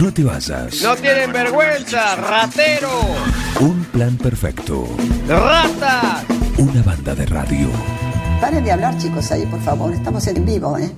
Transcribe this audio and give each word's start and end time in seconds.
No 0.00 0.12
te 0.12 0.24
vayas. 0.24 0.82
No 0.82 0.94
tienen 0.96 1.32
vergüenza, 1.32 2.16
ratero. 2.16 2.90
Un 3.60 3.84
plan 3.86 4.16
perfecto. 4.18 4.86
Rata. 5.26 6.22
Una 6.58 6.82
banda 6.82 7.14
de 7.14 7.24
radio. 7.24 7.68
Paren 8.40 8.62
de 8.62 8.72
hablar, 8.72 8.98
chicos, 8.98 9.32
ahí, 9.32 9.46
por 9.46 9.60
favor. 9.62 9.94
Estamos 9.94 10.26
en 10.26 10.44
vivo, 10.44 10.76
¿eh? 10.76 10.92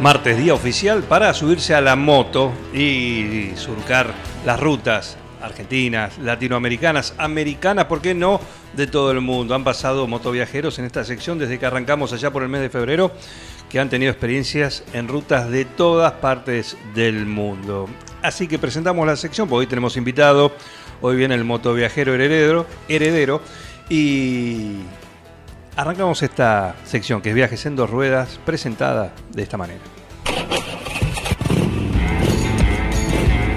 Martes, 0.00 0.38
día 0.38 0.54
oficial 0.54 1.02
para 1.02 1.34
subirse 1.34 1.74
a 1.74 1.80
la 1.80 1.96
moto 1.96 2.52
y 2.72 3.50
surcar 3.56 4.14
las 4.46 4.58
rutas 4.58 5.18
argentinas, 5.42 6.18
latinoamericanas, 6.18 7.14
americanas, 7.18 7.86
¿por 7.86 8.00
qué 8.00 8.14
no? 8.14 8.40
De 8.74 8.86
todo 8.86 9.10
el 9.10 9.20
mundo. 9.20 9.54
Han 9.54 9.64
pasado 9.64 10.06
motoviajeros 10.06 10.78
en 10.78 10.84
esta 10.84 11.04
sección 11.04 11.38
desde 11.38 11.58
que 11.58 11.66
arrancamos 11.66 12.12
allá 12.12 12.30
por 12.30 12.42
el 12.42 12.48
mes 12.48 12.60
de 12.60 12.70
febrero, 12.70 13.12
que 13.68 13.80
han 13.80 13.88
tenido 13.88 14.10
experiencias 14.10 14.84
en 14.92 15.08
rutas 15.08 15.50
de 15.50 15.64
todas 15.64 16.12
partes 16.12 16.76
del 16.94 17.26
mundo. 17.26 17.88
Así 18.22 18.48
que 18.48 18.58
presentamos 18.58 19.06
la 19.06 19.16
sección, 19.16 19.48
porque 19.48 19.60
hoy 19.60 19.66
tenemos 19.66 19.96
invitado, 19.96 20.52
hoy 21.00 21.16
viene 21.16 21.34
el 21.34 21.44
motoviajero 21.44 22.14
heredero, 22.14 22.66
heredero 22.88 23.40
y 23.88 24.76
arrancamos 25.76 26.22
esta 26.22 26.74
sección 26.84 27.22
que 27.22 27.30
es 27.30 27.34
Viajes 27.34 27.64
en 27.66 27.76
dos 27.76 27.88
ruedas, 27.88 28.40
presentada 28.44 29.12
de 29.30 29.42
esta 29.42 29.56
manera. 29.56 29.97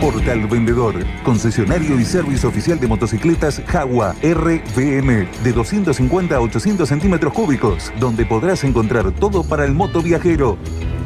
Portal 0.01 0.47
Vendedor, 0.47 0.95
concesionario 1.23 1.99
y 1.99 2.05
servicio 2.05 2.49
oficial 2.49 2.79
de 2.79 2.87
motocicletas 2.87 3.61
Jaguar 3.67 4.15
RVM 4.23 5.27
de 5.43 5.53
250 5.53 6.35
a 6.35 6.41
800 6.41 6.89
centímetros 6.89 7.31
cúbicos, 7.31 7.93
donde 7.99 8.25
podrás 8.25 8.63
encontrar 8.63 9.11
todo 9.11 9.43
para 9.43 9.63
el 9.63 9.73
moto 9.73 10.01
viajero. 10.01 10.57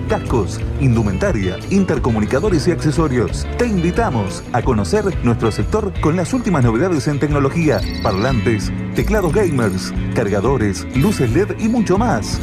Cascos, 0.07 0.61
indumentaria, 0.79 1.57
intercomunicadores 1.71 2.69
y 2.69 2.71
accesorios. 2.71 3.45
Te 3.57 3.67
invitamos 3.67 4.43
a 4.53 4.61
conocer 4.61 5.03
nuestro 5.25 5.51
sector 5.51 5.91
con 5.99 6.15
las 6.15 6.31
últimas 6.33 6.63
novedades 6.63 7.09
en 7.09 7.19
tecnología, 7.19 7.81
parlantes, 8.01 8.71
teclados 8.95 9.33
gamers, 9.33 9.93
cargadores, 10.13 10.87
luces 10.95 11.29
LED 11.31 11.59
y 11.59 11.67
mucho 11.67 11.97
más. 11.97 12.39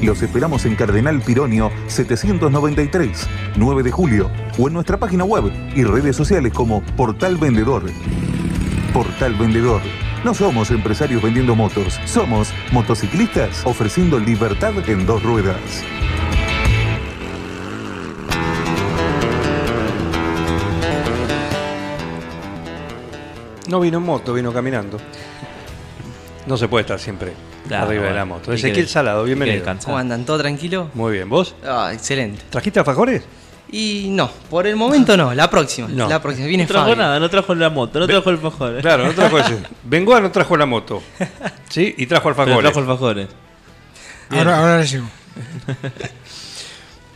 Los 0.00 0.22
esperamos 0.22 0.64
en 0.64 0.76
Cardenal 0.76 1.20
Pironio 1.20 1.72
793, 1.88 3.28
9 3.56 3.82
de 3.82 3.90
julio, 3.90 4.30
o 4.56 4.68
en 4.68 4.74
nuestra 4.74 4.96
página 4.96 5.24
web 5.24 5.50
y 5.74 5.82
redes 5.82 6.14
sociales 6.14 6.52
como 6.52 6.82
Portal 6.96 7.36
Vendedor. 7.36 7.82
Portal 8.94 9.34
Vendedor. 9.34 9.82
No 10.24 10.34
somos 10.34 10.70
empresarios 10.70 11.20
vendiendo 11.20 11.56
motos, 11.56 11.98
somos 12.04 12.52
motociclistas 12.70 13.62
ofreciendo 13.64 14.20
libertad 14.20 14.72
en 14.88 15.04
dos 15.04 15.20
ruedas. 15.20 15.56
No 23.68 23.80
vino 23.80 23.98
en 23.98 24.04
moto, 24.04 24.32
vino 24.32 24.52
caminando. 24.52 24.98
No 26.46 26.56
se 26.56 26.68
puede 26.68 26.82
estar 26.82 27.00
siempre 27.00 27.47
Claro, 27.66 27.86
arriba 27.88 28.06
de 28.06 28.14
la 28.14 28.24
moto. 28.24 28.52
Ezequiel 28.52 28.88
Salado, 28.88 29.24
bienvenido. 29.24 29.64
¿Cómo 29.84 29.98
andan? 29.98 30.24
¿Todo 30.24 30.38
tranquilo? 30.38 30.90
Muy 30.94 31.12
bien, 31.12 31.28
¿vos? 31.28 31.54
Ah, 31.64 31.90
excelente. 31.92 32.42
¿Trajiste 32.50 32.78
alfajores? 32.78 33.22
Y 33.70 34.06
no, 34.10 34.30
por 34.48 34.66
el 34.66 34.76
momento 34.76 35.14
no, 35.16 35.34
la 35.34 35.50
próxima. 35.50 35.88
No. 35.90 36.08
La 36.08 36.22
próxima. 36.22 36.46
Viene 36.46 36.62
No 36.64 36.68
trajo 36.68 36.96
nada, 36.96 37.20
no 37.20 37.28
trajo 37.28 37.54
la 37.54 37.68
moto, 37.68 37.98
no 38.00 38.06
trajo 38.06 38.30
el 38.30 38.38
mejor. 38.40 38.80
Claro, 38.80 39.04
no 39.04 39.12
trajo 39.12 39.38
ese. 39.38 39.58
Bengoa 39.84 40.20
no 40.22 40.30
trajo 40.30 40.56
la 40.56 40.64
moto. 40.64 41.02
¿Sí? 41.68 41.94
Y 41.98 42.06
trajo 42.06 42.30
Pero 42.30 42.40
alfajores. 42.42 42.72
trajo 42.72 42.80
alfajores. 42.90 43.28
Ahora, 44.30 44.58
ahora 44.58 44.78
le 44.80 44.86
llego. 44.86 45.06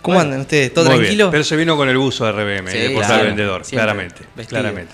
¿Cómo 0.02 0.18
andan 0.20 0.40
ustedes? 0.40 0.74
¿Todo 0.74 0.86
Muy 0.86 0.96
tranquilo? 0.98 1.24
bien, 1.26 1.30
Pero 1.30 1.44
se 1.44 1.56
vino 1.56 1.76
con 1.76 1.88
el 1.88 1.96
buzo 1.96 2.26
de 2.26 2.32
RBM, 2.32 2.70
Sí, 2.70 2.78
de 2.78 2.90
Portal 2.90 3.06
claro, 3.12 3.24
Vendedor, 3.24 3.64
siempre, 3.64 3.84
claramente. 3.84 4.20
vestido. 4.34 4.48
claramente. 4.60 4.92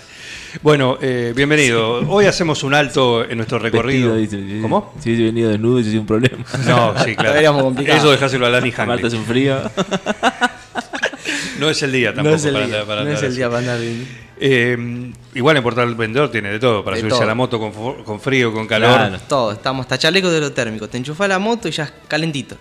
Bueno, 0.61 0.97
eh, 1.01 1.33
bienvenido. 1.35 1.99
Hoy 2.09 2.25
hacemos 2.25 2.63
un 2.63 2.73
alto 2.73 3.23
en 3.23 3.37
nuestro 3.37 3.59
recorrido. 3.59 4.15
Vestido, 4.15 4.39
dice, 4.41 4.55
sí. 4.55 4.61
¿Cómo? 4.61 4.93
Si 4.99 5.09
hubiese 5.09 5.23
venido 5.25 5.49
desnudo, 5.49 5.73
hubiese 5.75 5.89
sido 5.91 6.01
un 6.01 6.07
problema. 6.07 6.43
No, 6.67 6.93
sí, 7.03 7.15
claro. 7.15 7.39
Eso 7.85 8.11
dejáselo 8.11 8.45
a 8.45 8.49
Lani 8.49 8.71
Hangley. 8.75 9.05
es 9.05 9.13
un 9.13 9.25
frío. 9.25 9.57
No 11.59 11.69
es 11.69 11.83
el 11.83 11.91
día 11.91 12.09
tampoco 12.15 12.29
no 12.31 12.35
es 12.35 12.45
el 12.45 12.53
para 12.53 12.65
día, 12.65 12.75
andar- 12.81 12.87
para 12.87 13.03
no 13.03 13.11
es 13.11 13.23
el 13.23 13.35
día 13.35 13.47
para 13.47 13.59
andar 13.59 13.79
bien. 13.79 14.07
Eh, 14.41 15.11
igual 15.35 15.57
en 15.57 15.63
Portal 15.63 15.93
Vendedor 15.95 16.31
tiene 16.31 16.49
de 16.49 16.59
todo, 16.59 16.83
para 16.83 16.95
De 16.95 17.01
subirse 17.01 17.17
todo. 17.17 17.23
a 17.25 17.27
la 17.27 17.35
moto 17.35 17.59
con, 17.59 18.03
con 18.03 18.19
frío, 18.21 18.53
con 18.53 18.65
calor. 18.67 18.89
Claro. 18.95 19.17
Todo, 19.27 19.51
estamos 19.51 19.83
hasta 19.83 19.97
chaleco 19.97 20.29
de 20.31 20.39
lo 20.39 20.51
térmico. 20.53 20.87
Te 20.87 20.97
enchufás 20.97 21.27
la 21.29 21.37
moto 21.39 21.67
y 21.67 21.71
ya 21.71 21.83
es 21.83 21.93
calentito. 22.07 22.55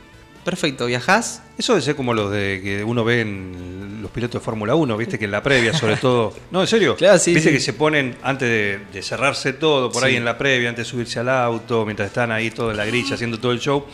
Perfecto, 0.49 0.87
viajás. 0.87 1.43
Eso 1.59 1.75
debe 1.75 1.85
ser 1.85 1.95
como 1.95 2.15
los 2.15 2.31
de 2.31 2.63
que 2.65 2.83
uno 2.83 3.05
ve 3.05 3.21
en 3.21 3.99
los 4.01 4.11
pilotos 4.11 4.41
de 4.41 4.45
Fórmula 4.47 4.75
1, 4.75 4.97
viste 4.97 5.19
que 5.19 5.27
en 5.27 5.31
la 5.31 5.43
previa, 5.43 5.75
sobre 5.75 5.97
todo. 5.99 6.33
No, 6.51 6.63
en 6.63 6.67
serio. 6.67 6.97
Claro, 6.97 7.19
sí, 7.19 7.35
Viste 7.35 7.51
sí. 7.51 7.55
que 7.57 7.61
se 7.61 7.75
ponen 7.75 8.17
antes 8.23 8.49
de, 8.49 8.81
de 8.91 9.03
cerrarse 9.03 9.53
todo, 9.53 9.93
por 9.93 10.05
ahí 10.05 10.17
en 10.17 10.25
la 10.25 10.39
previa, 10.39 10.71
antes 10.71 10.87
de 10.87 10.91
subirse 10.91 11.19
al 11.19 11.29
auto, 11.29 11.85
mientras 11.85 12.07
están 12.09 12.33
ahí 12.33 12.51
todo 12.51 12.71
en 12.71 12.79
la 12.79 12.87
grilla 12.87 13.15
haciendo 13.15 13.39
todo 13.39 13.53
el 13.53 13.61
show. 13.61 13.85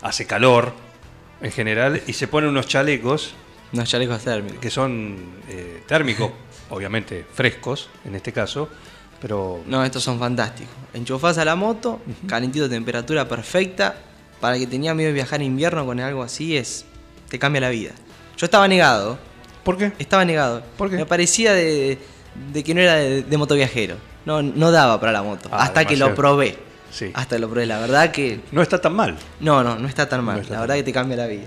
Hace 0.00 0.26
calor 0.26 0.72
en 1.42 1.52
general 1.52 2.00
y 2.06 2.14
se 2.14 2.26
ponen 2.26 2.48
unos 2.48 2.66
chalecos 2.68 3.34
Unos 3.74 3.86
chalecos 3.90 4.22
térmicos. 4.24 4.60
que 4.60 4.70
son 4.70 5.16
eh, 5.50 5.82
térmicos, 5.86 6.30
obviamente 6.70 7.26
frescos 7.34 7.90
en 8.06 8.14
este 8.14 8.32
caso, 8.32 8.70
pero 9.20 9.62
No, 9.66 9.84
estos 9.84 10.02
son 10.02 10.18
fantásticos. 10.18 10.72
Enchufás 10.94 11.36
a 11.36 11.44
la 11.44 11.54
moto, 11.54 12.00
calentito, 12.26 12.66
temperatura 12.66 13.28
perfecta. 13.28 13.94
Para 14.42 14.58
que 14.58 14.66
tenía 14.66 14.92
miedo 14.92 15.06
de 15.08 15.14
viajar 15.14 15.40
en 15.40 15.46
invierno 15.46 15.86
con 15.86 15.98
algo 16.00 16.22
así, 16.22 16.56
es. 16.58 16.84
te 17.30 17.38
cambia 17.38 17.60
la 17.62 17.70
vida. 17.70 17.92
Yo 18.36 18.44
estaba 18.44 18.66
negado, 18.68 19.18
¿por 19.64 19.78
qué? 19.78 19.92
estaba 19.98 20.24
negado. 20.24 20.62
¿Por 20.76 20.90
qué? 20.90 20.96
Me 20.96 21.06
parecía 21.06 21.54
de, 21.54 21.96
de 22.52 22.62
que 22.64 22.74
no 22.74 22.80
era 22.80 22.96
de, 22.96 23.22
de 23.22 23.36
motoviajero. 23.38 23.96
No, 24.26 24.42
no 24.42 24.70
daba 24.72 24.98
para 25.00 25.12
la 25.12 25.22
moto. 25.22 25.48
Ah, 25.52 25.62
hasta 25.62 25.84
que 25.84 25.96
lo 25.96 26.14
probé. 26.14 26.58
Sí. 26.90 27.10
Hasta 27.14 27.36
que 27.36 27.40
lo 27.40 27.48
probé. 27.48 27.66
La 27.66 27.78
verdad 27.78 28.10
que. 28.10 28.40
No 28.52 28.60
está 28.62 28.80
tan 28.80 28.94
mal. 28.94 29.16
No, 29.40 29.62
no, 29.64 29.78
no 29.78 29.86
está 29.88 30.08
tan 30.08 30.22
mal. 30.24 30.36
No 30.36 30.42
está 30.42 30.54
la 30.54 30.58
tan 30.58 30.68
verdad 30.68 30.74
que 30.76 30.82
te 30.82 30.92
cambia 30.92 31.16
la 31.16 31.26
vida. 31.28 31.44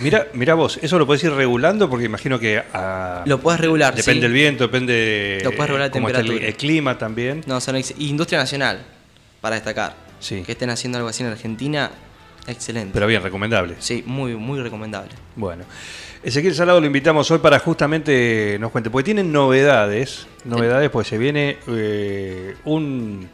Mira, 0.00 0.28
mira 0.32 0.54
vos, 0.54 0.78
eso 0.80 0.98
lo 0.98 1.06
podés 1.06 1.22
ir 1.24 1.32
regulando 1.32 1.90
porque 1.90 2.06
imagino 2.06 2.38
que 2.38 2.62
ah, 2.72 3.22
Lo 3.26 3.38
puedes 3.38 3.60
regular. 3.60 3.94
depende 3.94 4.20
sí. 4.20 4.22
del 4.22 4.32
viento, 4.32 4.64
depende 4.64 5.40
Lo 5.44 5.50
puedes 5.50 5.66
regular 5.68 5.90
cómo 5.90 6.08
está 6.08 6.20
el, 6.20 6.26
temperatura. 6.26 6.48
el 6.48 6.56
clima 6.56 6.96
también. 6.96 7.44
No, 7.46 7.60
son 7.60 7.76
ex- 7.76 7.94
Industria 7.98 8.38
nacional, 8.38 8.80
para 9.42 9.56
destacar. 9.56 9.94
Sí. 10.20 10.42
Que 10.42 10.52
estén 10.52 10.70
haciendo 10.70 10.96
algo 10.98 11.10
así 11.10 11.22
en 11.22 11.30
Argentina, 11.30 11.90
excelente. 12.50 12.90
Pero 12.92 13.06
bien, 13.06 13.22
recomendable. 13.22 13.76
Sí, 13.78 14.02
muy, 14.06 14.34
muy 14.36 14.60
recomendable. 14.60 15.10
Bueno, 15.36 15.64
Ezequiel 16.22 16.54
Salado 16.54 16.80
lo 16.80 16.86
invitamos 16.86 17.30
hoy 17.30 17.38
para 17.38 17.58
justamente 17.58 18.56
nos 18.60 18.70
cuente, 18.70 18.90
porque 18.90 19.04
tienen 19.06 19.32
novedades, 19.32 20.26
novedades, 20.44 20.90
pues 20.90 21.08
se 21.08 21.16
viene 21.18 21.56
eh, 21.68 22.56
un, 22.64 23.28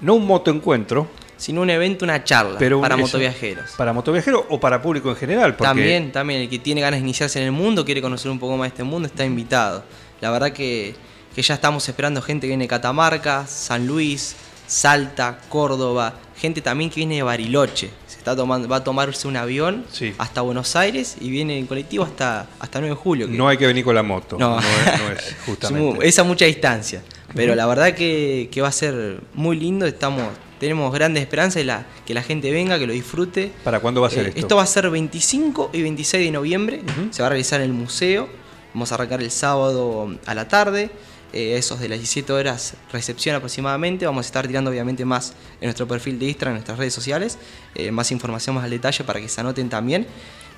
no 0.00 0.14
un 0.14 0.26
motoencuentro, 0.26 1.08
Sino 1.36 1.62
un 1.62 1.68
evento, 1.68 2.04
una 2.04 2.22
charla 2.22 2.56
pero 2.58 2.76
un- 2.78 2.82
para 2.82 2.96
motoviajeros. 2.96 3.72
Para 3.76 3.92
motoviajeros 3.92 4.44
o 4.50 4.60
para 4.60 4.80
público 4.80 5.10
en 5.10 5.16
general. 5.16 5.56
Porque 5.56 5.68
También, 5.68 6.12
también, 6.12 6.42
el 6.42 6.48
que 6.48 6.58
tiene 6.60 6.80
ganas 6.80 7.00
de 7.00 7.04
iniciarse 7.04 7.38
en 7.40 7.46
el 7.46 7.52
mundo, 7.52 7.84
quiere 7.84 8.00
conocer 8.00 8.30
un 8.30 8.38
poco 8.38 8.56
más 8.56 8.66
de 8.66 8.68
este 8.68 8.84
mundo, 8.84 9.06
está 9.08 9.24
invitado. 9.24 9.82
La 10.20 10.30
verdad 10.30 10.52
que, 10.52 10.94
que 11.34 11.42
ya 11.42 11.54
estamos 11.54 11.86
esperando 11.88 12.22
gente 12.22 12.46
que 12.46 12.50
viene 12.50 12.64
de 12.64 12.68
Catamarca, 12.68 13.46
San 13.46 13.86
Luis, 13.86 14.36
Salta, 14.66 15.38
Córdoba, 15.48 16.14
gente 16.36 16.60
también 16.60 16.90
que 16.90 16.96
viene 16.96 17.16
de 17.16 17.22
Bariloche. 17.22 17.90
Se 18.06 18.18
está 18.18 18.34
tomando, 18.34 18.66
va 18.68 18.76
a 18.76 18.84
tomarse 18.84 19.28
un 19.28 19.36
avión 19.36 19.84
Sí. 19.92 20.14
hasta 20.18 20.40
Buenos 20.40 20.74
Aires 20.76 21.16
y 21.20 21.30
viene 21.30 21.58
en 21.58 21.66
colectivo 21.66 22.04
hasta, 22.04 22.46
hasta 22.58 22.80
9 22.80 22.94
de 22.94 23.00
julio. 23.00 23.26
que- 23.28 23.32
no 23.34 23.48
hay 23.48 23.56
que 23.58 23.66
venir 23.66 23.84
con 23.84 23.94
la 23.94 24.02
moto. 24.02 24.36
No. 24.38 24.56
No, 24.56 24.60
es, 24.60 25.00
no 25.00 25.10
es 25.10 25.36
justamente. 25.46 26.08
es 26.08 26.18
a 26.18 26.24
mucha 26.24 26.44
distancia. 26.46 27.02
Pero 27.34 27.54
la 27.56 27.66
verdad 27.66 27.94
que, 27.94 28.48
que 28.52 28.60
va 28.62 28.68
a 28.68 28.72
ser 28.72 29.20
muy 29.34 29.58
lindo. 29.58 29.86
Estamos, 29.86 30.22
tenemos 30.60 30.92
grandes 30.94 31.20
esperanzas 31.22 31.56
de 31.56 31.64
la, 31.64 31.84
que 32.06 32.14
la 32.14 32.22
gente 32.22 32.50
venga, 32.52 32.78
que 32.78 32.86
lo 32.86 32.92
disfrute. 32.92 33.50
¿Para 33.64 33.80
cuándo 33.80 34.00
va 34.00 34.06
a 34.06 34.10
ser 34.10 34.28
Eh, 34.28 34.32
esto? 34.36 34.54
va 34.56 34.62
a 34.62 34.66
ser 34.66 34.88
25 34.88 35.70
y 35.72 35.82
26 35.82 36.24
de 36.26 36.30
noviembre. 36.30 36.82
Se 37.10 37.22
va 37.22 37.26
a 37.26 37.30
realizar 37.30 37.60
en 37.60 37.66
el 37.66 37.72
museo. 37.72 38.28
Vamos 38.72 38.92
a 38.92 38.94
arrancar 38.94 39.20
el 39.20 39.30
sábado 39.32 40.16
a 40.26 40.34
la 40.34 40.46
tarde. 40.46 40.90
Eh, 41.36 41.56
esos 41.58 41.80
de 41.80 41.88
las 41.88 41.98
17 41.98 42.32
horas 42.32 42.74
recepción 42.92 43.34
aproximadamente. 43.34 44.06
Vamos 44.06 44.24
a 44.24 44.28
estar 44.28 44.46
tirando 44.46 44.70
obviamente 44.70 45.04
más 45.04 45.32
en 45.60 45.66
nuestro 45.66 45.88
perfil 45.88 46.16
de 46.20 46.26
Instagram, 46.26 46.52
en 46.52 46.56
nuestras 46.58 46.78
redes 46.78 46.94
sociales. 46.94 47.38
Eh, 47.74 47.90
más 47.90 48.12
información 48.12 48.54
más 48.54 48.62
al 48.64 48.70
detalle 48.70 49.02
para 49.02 49.20
que 49.20 49.28
se 49.28 49.40
anoten 49.40 49.68
también. 49.68 50.06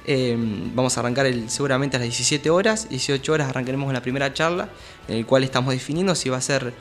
Eh, 0.08 0.37
vamos 0.75 0.96
a 0.96 1.00
arrancar 1.00 1.25
el, 1.25 1.49
seguramente 1.49 1.96
a 1.96 2.00
las 2.00 2.08
17 2.08 2.50
horas. 2.50 2.90
18 2.90 3.32
horas 3.32 3.49
arrancaremos 3.49 3.90
la 3.93 4.02
primera 4.02 4.32
charla, 4.34 4.69
en 5.08 5.17
el 5.17 5.25
cual 5.25 5.44
estamos 5.44 5.73
definiendo 5.73 6.14
si 6.14 6.28
va 6.28 6.37
a 6.37 6.40
ser 6.43 6.75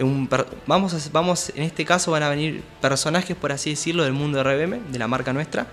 un... 0.00 0.28
vamos, 0.66 0.92
a- 0.94 1.10
vamos, 1.12 1.50
en 1.56 1.62
este 1.62 1.84
caso 1.86 2.10
van 2.12 2.22
a 2.24 2.28
venir 2.28 2.62
personajes, 2.82 3.34
por 3.34 3.50
así 3.52 3.70
decirlo, 3.70 4.04
del 4.04 4.12
mundo 4.12 4.42
RBM, 4.44 4.92
de 4.92 4.98
la 4.98 5.08
marca 5.08 5.32
nuestra, 5.32 5.66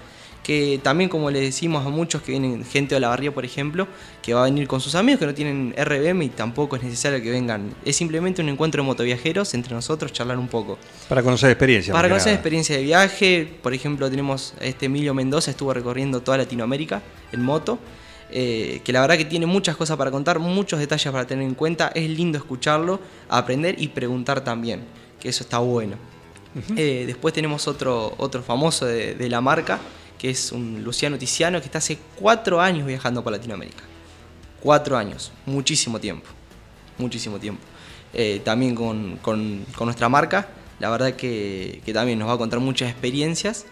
que 0.46 0.80
también 0.84 1.10
como 1.10 1.32
le 1.32 1.42
decimos 1.42 1.84
a 1.88 1.90
muchos 1.90 2.22
que 2.22 2.34
vienen 2.34 2.64
gente 2.64 2.94
de 2.94 3.02
la 3.02 3.08
barría, 3.08 3.34
por 3.34 3.44
ejemplo, 3.44 3.88
que 4.22 4.36
va 4.36 4.42
a 4.42 4.44
venir 4.44 4.68
con 4.68 4.80
sus 4.80 4.94
amigos 4.94 5.20
que 5.20 5.26
no 5.26 5.34
tienen 5.34 5.74
RBM 5.76 6.22
y 6.22 6.30
tampoco 6.30 6.76
es 6.76 6.84
necesario 6.84 7.20
que 7.20 7.32
vengan. 7.32 7.74
Es 7.84 7.96
simplemente 7.96 8.44
un 8.44 8.50
encuentro 8.50 8.84
de 8.84 8.86
motoviajeros 8.86 9.56
entre 9.56 9.74
nosotros, 9.74 10.14
charlar 10.14 10.38
un 10.38 10.48
poco. 10.48 10.78
Para 11.10 11.24
conocer 11.24 11.50
experiencia. 11.50 11.92
Para 11.96 12.10
conocer 12.10 12.28
nada. 12.28 12.36
experiencia 12.36 12.78
de 12.78 12.84
viaje, 12.84 13.58
por 13.64 13.74
ejemplo, 13.74 14.08
tenemos 14.08 14.54
a 14.62 14.66
este 14.66 14.86
Emilio 14.86 15.16
Mendoza, 15.16 15.50
estuvo 15.50 15.74
recorriendo 15.74 16.22
toda 16.22 16.38
Latinoamérica 16.38 17.02
en 17.32 17.44
moto, 17.44 17.80
eh, 18.30 18.82
que 18.84 18.94
la 18.94 19.02
verdad 19.02 19.18
que 19.18 19.26
tiene 19.26 19.48
muchas 19.48 19.76
cosas 19.76 19.98
para 19.98 20.12
contar, 20.12 20.38
muchos 20.38 20.80
detalles 20.80 21.12
para 21.12 21.26
tener 21.26 21.44
en 21.44 21.56
cuenta, 21.56 21.88
es 21.96 22.08
lindo 22.08 22.38
escucharlo, 22.38 23.00
aprender 23.30 23.82
y 23.82 23.88
preguntar 23.88 24.44
también, 24.44 24.84
que 25.20 25.28
eso 25.28 25.44
está 25.44 25.58
bueno. 25.58 25.98
Eh, 26.78 27.06
después 27.08 27.34
tenemos 27.34 27.68
otro, 27.68 28.14
otro 28.18 28.44
famoso 28.44 28.86
de, 28.86 29.16
de 29.16 29.28
la 29.28 29.42
marca, 29.42 29.80
que 30.26 30.32
es 30.32 30.52
un 30.52 30.84
Luciano 30.84 31.20
Tiziano, 31.20 31.60
que 31.60 31.66
está 31.68 31.78
hace 31.78 32.00
cuatro 32.16 32.60
años 32.60 32.88
viajando 32.88 33.24
por 33.24 33.32
Latinoamérica. 33.32 33.84
Cuatro 34.60 34.98
años, 34.98 35.32
muchísimo 35.46 36.00
tiempo, 36.00 36.28
muchísimo 36.98 37.38
tiempo. 37.38 37.62
Eh, 38.12 38.42
también 38.44 38.74
con, 38.74 39.18
con- 39.18 39.64
con 39.78 39.86
nuestra 39.86 40.10
marca, 40.10 40.48
la 40.80 40.90
verdad 40.90 41.14
que, 41.14 41.80
que 41.86 41.94
también 41.94 42.18
nos 42.18 42.28
va 42.28 42.34
a 42.34 42.38
contar 42.40 42.60
muchas 42.60 42.90
experiencias. 42.90 43.66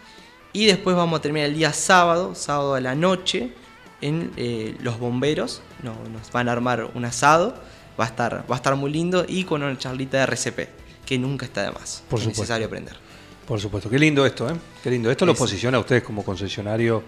Y 0.53 0.65
después 0.67 0.95
vamos 0.95 1.17
a 1.17 1.21
terminar 1.23 1.49
el 1.49 1.55
día 1.55 1.73
sábado, 1.73 2.35
sábado 2.35 2.75
a 2.75 2.81
la 2.81 2.93
noche, 2.93 3.51
en 4.01 4.31
eh, 4.37 4.75
Los 4.81 4.99
Bomberos. 4.99 5.63
No- 5.81 5.95
nos 6.13 6.31
van 6.31 6.49
a 6.49 6.51
armar 6.51 6.91
un 6.93 7.03
asado, 7.05 7.55
va 7.99 8.03
a, 8.05 8.07
estar, 8.09 8.45
va 8.47 8.53
a 8.55 8.57
estar 8.57 8.75
muy 8.75 8.91
lindo 8.91 9.25
y 9.27 9.43
con 9.45 9.63
una 9.63 9.75
charlita 9.75 10.17
de 10.17 10.23
RCP, 10.27 10.69
que 11.03 11.17
nunca 11.17 11.47
está 11.47 11.63
de 11.63 11.71
más. 11.71 12.03
Por 12.09 12.19
es 12.19 12.25
supuesto. 12.25 12.41
necesario 12.43 12.67
aprender. 12.67 12.95
Por 13.47 13.59
supuesto. 13.59 13.89
Qué 13.89 13.99
lindo 13.99 14.25
esto, 14.25 14.49
¿eh? 14.49 14.53
Qué 14.81 14.89
lindo. 14.89 15.11
Esto 15.11 15.25
lo 15.25 15.35
posiciona 15.35 15.77
a 15.77 15.81
ustedes 15.81 16.03
como 16.03 16.23
concesionario, 16.23 17.03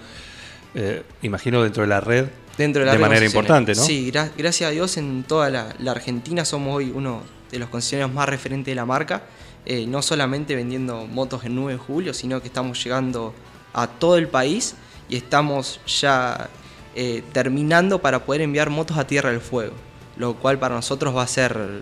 eh, 0.74 1.04
imagino, 1.22 1.64
dentro 1.64 1.84
de 1.84 1.88
la 1.88 2.02
red. 2.02 2.26
Dentro 2.58 2.82
de 2.82 2.86
la 2.86 2.92
de 2.94 2.98
red 2.98 3.02
manera 3.06 3.26
importante, 3.26 3.74
¿no? 3.76 3.82
Sí, 3.84 4.12
gra- 4.12 4.32
gracias 4.38 4.70
a 4.70 4.72
Dios 4.72 4.98
en 4.98 5.24
toda 5.24 5.50
la, 5.50 5.74
la 5.80 5.92
Argentina 5.92 6.44
somos 6.46 6.76
hoy 6.76 6.92
uno 6.94 7.22
de 7.52 7.60
los 7.60 7.70
concesionarios 7.70 8.14
más 8.14 8.28
referentes 8.28 8.72
de 8.72 8.76
la 8.76 8.86
marca. 8.86 9.24
Eh, 9.66 9.88
no 9.88 10.02
solamente 10.02 10.56
vendiendo 10.56 11.08
motos 11.08 11.44
en 11.46 11.56
9 11.56 11.74
de 11.74 11.78
julio, 11.80 12.14
sino 12.14 12.40
que 12.42 12.48
estamos 12.48 12.84
llegando 12.84 13.34
a 13.74 13.88
todo 13.88 14.18
el 14.18 14.28
país 14.28 14.76
y 15.10 15.16
estamos 15.16 15.80
ya 15.88 16.50
eh, 16.96 17.24
terminando 17.34 18.00
para 18.00 18.24
poder 18.26 18.42
enviar 18.42 18.70
motos 18.70 18.98
a 18.98 19.08
Tierra 19.08 19.32
del 19.32 19.42
Fuego, 19.42 19.74
lo 20.18 20.36
cual 20.36 20.60
para 20.60 20.76
nosotros 20.76 21.16
va 21.16 21.24
a 21.24 21.28
ser 21.28 21.82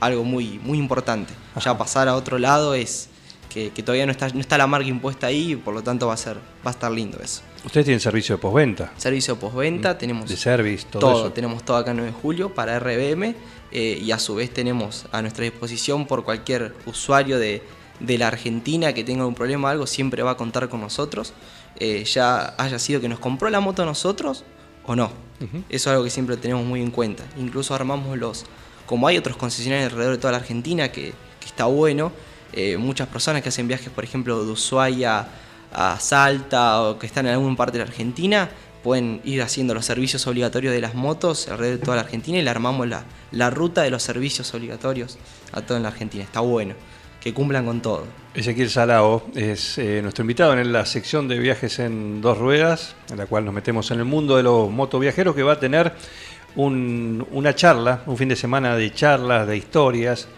algo 0.00 0.24
muy, 0.24 0.58
muy 0.64 0.78
importante. 0.78 1.32
Ya 1.64 1.78
pasar 1.78 2.08
a 2.08 2.16
otro 2.16 2.38
lado 2.38 2.74
es 2.74 3.08
que, 3.56 3.70
que 3.70 3.82
todavía 3.82 4.04
no 4.04 4.12
está, 4.12 4.28
no 4.28 4.40
está 4.40 4.58
la 4.58 4.66
marca 4.66 4.86
impuesta 4.86 5.28
ahí 5.28 5.52
y 5.52 5.56
por 5.56 5.72
lo 5.72 5.82
tanto 5.82 6.08
va 6.08 6.12
a 6.12 6.18
ser 6.18 6.36
va 6.36 6.70
a 6.70 6.70
estar 6.70 6.92
lindo 6.92 7.18
eso. 7.22 7.40
Ustedes 7.64 7.86
tienen 7.86 8.00
servicio 8.00 8.36
de 8.36 8.42
postventa, 8.42 8.92
Servicio 8.98 9.34
de 9.34 9.40
postventa, 9.40 9.96
tenemos 9.96 10.28
de 10.28 10.36
service, 10.36 10.86
todo, 10.90 11.00
todo, 11.00 11.24
eso. 11.24 11.32
tenemos 11.32 11.64
todo 11.64 11.78
acá 11.78 11.92
en 11.92 11.96
9 11.96 12.12
de 12.12 12.18
julio 12.20 12.54
para 12.54 12.78
RBM 12.78 13.34
eh, 13.72 13.98
y 14.02 14.10
a 14.10 14.18
su 14.18 14.34
vez 14.34 14.52
tenemos 14.52 15.06
a 15.10 15.22
nuestra 15.22 15.44
disposición 15.44 16.06
por 16.06 16.22
cualquier 16.22 16.74
usuario 16.84 17.38
de, 17.38 17.62
de 17.98 18.18
la 18.18 18.28
Argentina 18.28 18.92
que 18.92 19.04
tenga 19.04 19.24
un 19.24 19.34
problema 19.34 19.68
o 19.68 19.70
algo, 19.70 19.86
siempre 19.86 20.22
va 20.22 20.32
a 20.32 20.36
contar 20.36 20.68
con 20.68 20.82
nosotros, 20.82 21.32
eh, 21.80 22.04
ya 22.04 22.54
haya 22.58 22.78
sido 22.78 23.00
que 23.00 23.08
nos 23.08 23.20
compró 23.20 23.48
la 23.48 23.60
moto 23.60 23.84
a 23.84 23.86
nosotros 23.86 24.44
o 24.84 24.94
no. 24.94 25.10
Eso 25.40 25.62
es 25.70 25.86
algo 25.86 26.04
que 26.04 26.10
siempre 26.10 26.36
tenemos 26.36 26.66
muy 26.66 26.82
en 26.82 26.90
cuenta. 26.90 27.24
Incluso 27.38 27.74
armamos 27.74 28.18
los, 28.18 28.44
como 28.84 29.08
hay 29.08 29.16
otros 29.16 29.38
concesionarios 29.38 29.92
alrededor 29.92 30.16
de 30.16 30.20
toda 30.20 30.32
la 30.32 30.38
Argentina 30.38 30.92
que, 30.92 31.14
que 31.40 31.46
está 31.46 31.64
bueno, 31.64 32.12
eh, 32.52 32.76
muchas 32.76 33.08
personas 33.08 33.42
que 33.42 33.48
hacen 33.50 33.68
viajes, 33.68 33.90
por 33.90 34.04
ejemplo, 34.04 34.44
de 34.44 34.50
Ushuaia 34.52 35.26
a 35.72 35.98
Salta 36.00 36.82
o 36.82 36.98
que 36.98 37.06
están 37.06 37.26
en 37.26 37.32
alguna 37.34 37.56
parte 37.56 37.78
de 37.78 37.84
la 37.84 37.90
Argentina, 37.90 38.48
pueden 38.82 39.20
ir 39.24 39.42
haciendo 39.42 39.74
los 39.74 39.84
servicios 39.84 40.26
obligatorios 40.26 40.72
de 40.72 40.80
las 40.80 40.94
motos 40.94 41.48
alrededor 41.48 41.78
de 41.80 41.84
toda 41.84 41.96
la 41.96 42.02
Argentina 42.02 42.38
y 42.38 42.42
le 42.42 42.50
armamos 42.50 42.86
la, 42.88 43.04
la 43.32 43.50
ruta 43.50 43.82
de 43.82 43.90
los 43.90 44.02
servicios 44.02 44.54
obligatorios 44.54 45.18
a 45.52 45.60
toda 45.62 45.80
la 45.80 45.88
Argentina. 45.88 46.22
Está 46.22 46.40
bueno, 46.40 46.74
que 47.20 47.34
cumplan 47.34 47.66
con 47.66 47.80
todo. 47.82 48.04
Ezequiel 48.32 48.70
Salao 48.70 49.26
es 49.34 49.76
eh, 49.78 50.00
nuestro 50.02 50.22
invitado 50.22 50.56
en 50.56 50.72
la 50.72 50.86
sección 50.86 51.26
de 51.26 51.38
viajes 51.38 51.80
en 51.80 52.20
dos 52.20 52.38
ruedas, 52.38 52.94
en 53.10 53.16
la 53.18 53.26
cual 53.26 53.44
nos 53.44 53.52
metemos 53.52 53.90
en 53.90 53.98
el 53.98 54.04
mundo 54.04 54.36
de 54.36 54.44
los 54.44 54.70
motoviajeros, 54.70 55.34
que 55.34 55.42
va 55.42 55.54
a 55.54 55.58
tener 55.60 55.92
un- 56.54 57.26
una 57.32 57.54
charla, 57.54 58.02
un 58.06 58.16
fin 58.16 58.28
de 58.28 58.36
semana 58.36 58.76
de 58.76 58.92
charlas, 58.94 59.46
de 59.48 59.56
historias, 59.56 60.28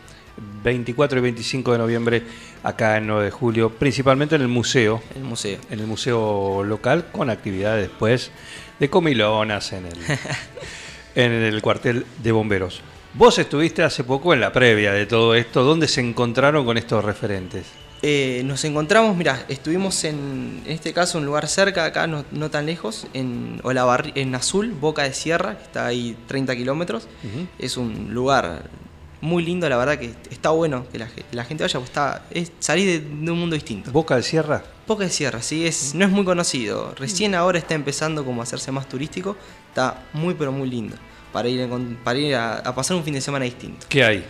24 0.63 1.19
y 1.19 1.23
25 1.23 1.73
de 1.73 1.79
noviembre 1.79 2.23
acá 2.63 2.97
en 2.97 3.07
9 3.07 3.25
de 3.27 3.31
julio, 3.31 3.71
principalmente 3.71 4.35
en 4.35 4.43
el 4.43 4.49
museo, 4.49 5.03
El 5.15 5.23
museo. 5.25 5.59
en 5.71 5.81
el 5.81 5.87
museo 5.87 6.63
local, 6.65 7.07
con 7.13 7.31
actividades 7.31 7.89
después 7.89 8.31
de 8.79 8.91
comilonas 8.91 9.73
en 9.73 9.87
el, 9.87 9.95
en 11.15 11.33
el 11.33 11.63
cuartel 11.63 12.05
de 12.23 12.33
bomberos. 12.33 12.81
Vos 13.15 13.39
estuviste 13.39 13.83
hace 13.83 14.05
poco 14.05 14.35
en 14.35 14.41
la 14.41 14.53
previa 14.53 14.93
de 14.93 15.07
todo 15.07 15.35
esto, 15.35 15.65
¿dónde 15.65 15.89
se 15.89 16.01
encontraron 16.01 16.65
con 16.65 16.77
estos 16.79 17.05
referentes? 17.05 17.67
Eh, 18.03 18.43
nos 18.45 18.65
encontramos, 18.65 19.17
mira, 19.17 19.45
estuvimos 19.49 20.05
en, 20.05 20.63
en 20.65 20.73
este 20.73 20.93
caso, 20.93 21.19
un 21.19 21.27
lugar 21.27 21.49
cerca, 21.49 21.85
acá 21.85 22.07
no, 22.07 22.25
no 22.31 22.49
tan 22.49 22.67
lejos, 22.67 23.09
en 23.13 23.61
Olavarri- 23.65 24.13
en 24.15 24.37
Azul, 24.37 24.71
Boca 24.71 25.03
de 25.03 25.13
Sierra, 25.15 25.57
que 25.59 25.65
está 25.65 25.87
ahí 25.87 26.17
30 26.29 26.55
kilómetros. 26.55 27.09
Es 27.59 27.77
un 27.77 28.15
lugar 28.15 28.71
muy 29.21 29.43
lindo, 29.45 29.69
la 29.69 29.77
verdad 29.77 29.99
que 29.99 30.13
está 30.31 30.51
bueno 30.51 30.87
que 30.93 30.99
la, 30.99 31.07
ge- 31.09 31.25
la 31.33 31.45
gente 31.45 31.65
vaya, 31.65 31.79
pues 31.81 31.91
está, 31.91 32.23
es 32.31 32.53
salir 32.61 32.87
de, 32.87 33.01
de 33.25 33.31
un 33.33 33.39
mundo 33.41 33.55
distinto. 33.55 33.91
Boca 33.91 34.15
de 34.17 34.23
Sierra, 34.23 34.63
Boca 34.87 35.05
de 35.05 35.11
Sierra, 35.11 35.43
sí, 35.43 35.67
es, 35.67 35.95
no 35.95 36.05
es 36.05 36.11
muy 36.11 36.25
conocido. 36.25 36.95
Recién 36.97 37.35
ahora 37.35 37.59
está 37.59 37.75
empezando 37.75 38.25
como 38.25 38.41
a 38.41 38.45
hacerse 38.45 38.71
más 38.73 38.89
turístico. 38.89 39.37
Está 39.69 40.05
muy 40.13 40.35
pero 40.35 40.53
muy 40.53 40.69
lindo. 40.71 40.97
Para 41.33 41.49
ir, 41.49 41.61
en- 41.61 41.97
para 42.05 42.19
ir 42.19 42.35
a, 42.37 42.59
a 42.59 42.75
pasar 42.75 42.97
un 42.97 43.05
fin 43.05 43.15
de 43.15 43.21
semana 43.21 43.45
distinto. 43.45 43.87
¿qué 43.89 44.05
hay? 44.05 44.25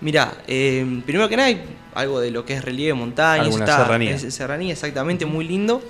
Mirá, 0.00 0.32
eh, 0.48 1.02
primero 1.04 1.28
que 1.28 1.36
nada 1.36 1.48
hay 1.48 1.62
algo 1.94 2.20
de 2.20 2.30
lo 2.30 2.44
que 2.46 2.54
es 2.54 2.64
relieve, 2.64 2.94
montañas, 2.94 3.44
Alguna 3.46 3.64
está, 3.66 3.76
serranía. 3.84 4.14
es- 4.14 4.34
serranía, 4.34 4.72
exactamente, 4.72 5.26
muy 5.26 5.46
lindo. 5.46 5.82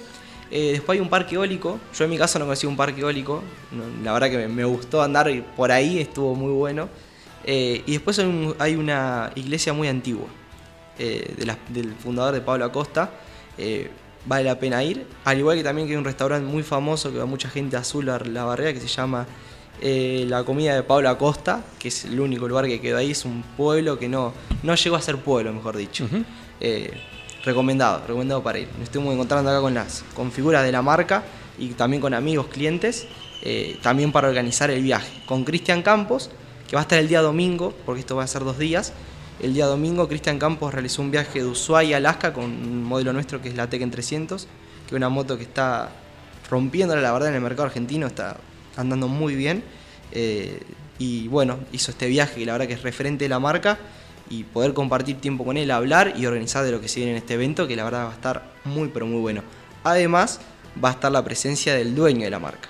Eh, 0.50 0.73
después 0.73 0.97
hay 0.99 1.00
un 1.00 1.08
parque 1.08 1.37
eólico. 1.37 1.79
Yo 1.97 2.05
en 2.05 2.11
mi 2.11 2.19
caso 2.19 2.38
no 2.41 2.44
conocí 2.47 2.67
un 2.67 2.76
parque 2.76 3.00
eólico. 3.02 3.43
No, 3.70 3.85
la 4.05 4.12
verdad 4.12 4.29
que 4.31 4.37
me, 4.38 4.49
me 4.49 4.64
gustó 4.64 5.00
andar 5.00 5.31
por 5.56 5.70
ahí, 5.70 6.00
estuvo 6.00 6.35
muy 6.35 6.52
bueno. 6.52 6.88
Eh, 7.44 7.82
y 7.87 7.92
después 7.92 8.19
hay, 8.19 8.26
un- 8.26 8.54
hay 8.58 8.75
una 8.76 9.31
iglesia 9.34 9.72
muy 9.72 9.88
antigua 9.88 10.26
eh, 10.98 11.34
de 11.37 11.46
la- 11.46 11.58
del 11.69 11.94
fundador 11.94 12.34
de 12.34 12.40
Pablo 12.42 12.64
Acosta. 12.66 13.10
Eh, 13.56 13.90
vale 14.26 14.44
la 14.44 14.58
pena 14.58 14.84
ir. 14.84 15.06
Al 15.25 15.38
igual 15.38 15.56
que 15.56 15.64
también 15.64 15.87
que 15.88 15.94
hay 15.94 15.98
un 15.98 16.04
restaurante 16.04 16.46
muy 16.46 16.62
famoso 16.62 17.10
que 17.10 17.19
va 17.19 17.25
mucha 17.26 17.48
gente 17.48 17.76
azul 17.76 18.08
a 18.10 18.19
la 18.19 18.44
barrera 18.44 18.72
que 18.75 18.81
se 18.81 18.88
llama 18.88 19.26
La 19.82 20.44
Comida 20.44 20.75
de 20.75 20.82
Pablo 20.82 21.08
Acosta, 21.08 21.64
que 21.78 21.88
es 21.88 22.04
el 22.04 22.20
único 22.20 22.46
lugar 22.46 22.66
que 22.66 22.81
quedó 22.82 22.98
ahí. 22.98 23.12
Es 23.12 23.25
un 23.25 23.42
pueblo 23.56 23.98
que 23.98 24.08
no, 24.10 24.34
no 24.62 24.75
llegó 24.75 24.96
a 24.96 25.00
ser 25.00 25.16
pueblo, 25.16 25.52
mejor 25.54 25.76
dicho. 25.78 26.06
Recomendado, 27.44 28.02
recomendado 28.06 28.42
para 28.42 28.58
ir. 28.58 28.69
Nos 28.75 28.82
estuvimos 28.82 29.14
encontrando 29.14 29.48
acá 29.50 29.60
con 29.62 29.72
las 29.72 30.04
con 30.14 30.31
figuras 30.31 30.62
de 30.64 30.72
la 30.72 30.82
marca 30.82 31.22
y 31.58 31.69
también 31.69 32.02
con 32.02 32.12
amigos, 32.12 32.49
clientes, 32.49 33.06
también 33.80 34.12
para 34.12 34.28
organizar 34.28 34.70
el 34.70 34.82
viaje. 34.82 35.11
Con 35.25 35.44
Cristian 35.44 35.80
Campos, 35.82 36.30
que 36.70 36.76
va 36.76 36.82
a 36.82 36.84
estar 36.84 37.00
el 37.00 37.08
día 37.08 37.20
domingo, 37.20 37.74
porque 37.84 37.98
esto 37.98 38.14
va 38.14 38.22
a 38.22 38.28
ser 38.28 38.44
dos 38.44 38.56
días. 38.56 38.92
El 39.40 39.54
día 39.54 39.66
domingo 39.66 40.06
Cristian 40.06 40.38
Campos 40.38 40.72
realizó 40.72 41.02
un 41.02 41.10
viaje 41.10 41.40
de 41.40 41.46
Ushuaia 41.46 41.96
a 41.96 41.98
Alaska 41.98 42.32
con 42.32 42.44
un 42.44 42.84
modelo 42.84 43.12
nuestro 43.12 43.42
que 43.42 43.48
es 43.48 43.56
la 43.56 43.68
Tekken 43.68 43.90
300, 43.90 44.44
que 44.44 44.48
es 44.86 44.92
una 44.92 45.08
moto 45.08 45.36
que 45.36 45.42
está 45.42 45.90
rompiéndola 46.48 47.00
la 47.00 47.10
verdad 47.12 47.30
en 47.30 47.34
el 47.34 47.40
mercado 47.40 47.64
argentino, 47.64 48.06
está 48.06 48.36
andando 48.76 49.08
muy 49.08 49.34
bien. 49.34 49.64
Eh, 50.12 50.62
y 51.00 51.26
bueno, 51.26 51.58
hizo 51.72 51.90
este 51.90 52.06
viaje 52.06 52.38
que 52.38 52.46
la 52.46 52.52
verdad 52.52 52.68
que 52.68 52.74
es 52.74 52.82
referente 52.82 53.24
de 53.24 53.30
la 53.30 53.40
marca 53.40 53.76
y 54.28 54.44
poder 54.44 54.72
compartir 54.72 55.20
tiempo 55.20 55.44
con 55.44 55.56
él, 55.56 55.72
hablar 55.72 56.14
y 56.16 56.24
organizar 56.26 56.64
de 56.64 56.70
lo 56.70 56.80
que 56.80 56.86
se 56.86 57.00
viene 57.00 57.10
en 57.10 57.18
este 57.18 57.34
evento, 57.34 57.66
que 57.66 57.74
la 57.74 57.82
verdad 57.82 58.04
va 58.04 58.10
a 58.10 58.14
estar 58.14 58.44
muy 58.64 58.90
pero 58.94 59.06
muy 59.06 59.20
bueno. 59.20 59.42
Además, 59.82 60.38
va 60.82 60.90
a 60.90 60.92
estar 60.92 61.10
la 61.10 61.24
presencia 61.24 61.74
del 61.74 61.96
dueño 61.96 62.26
de 62.26 62.30
la 62.30 62.38
marca, 62.38 62.68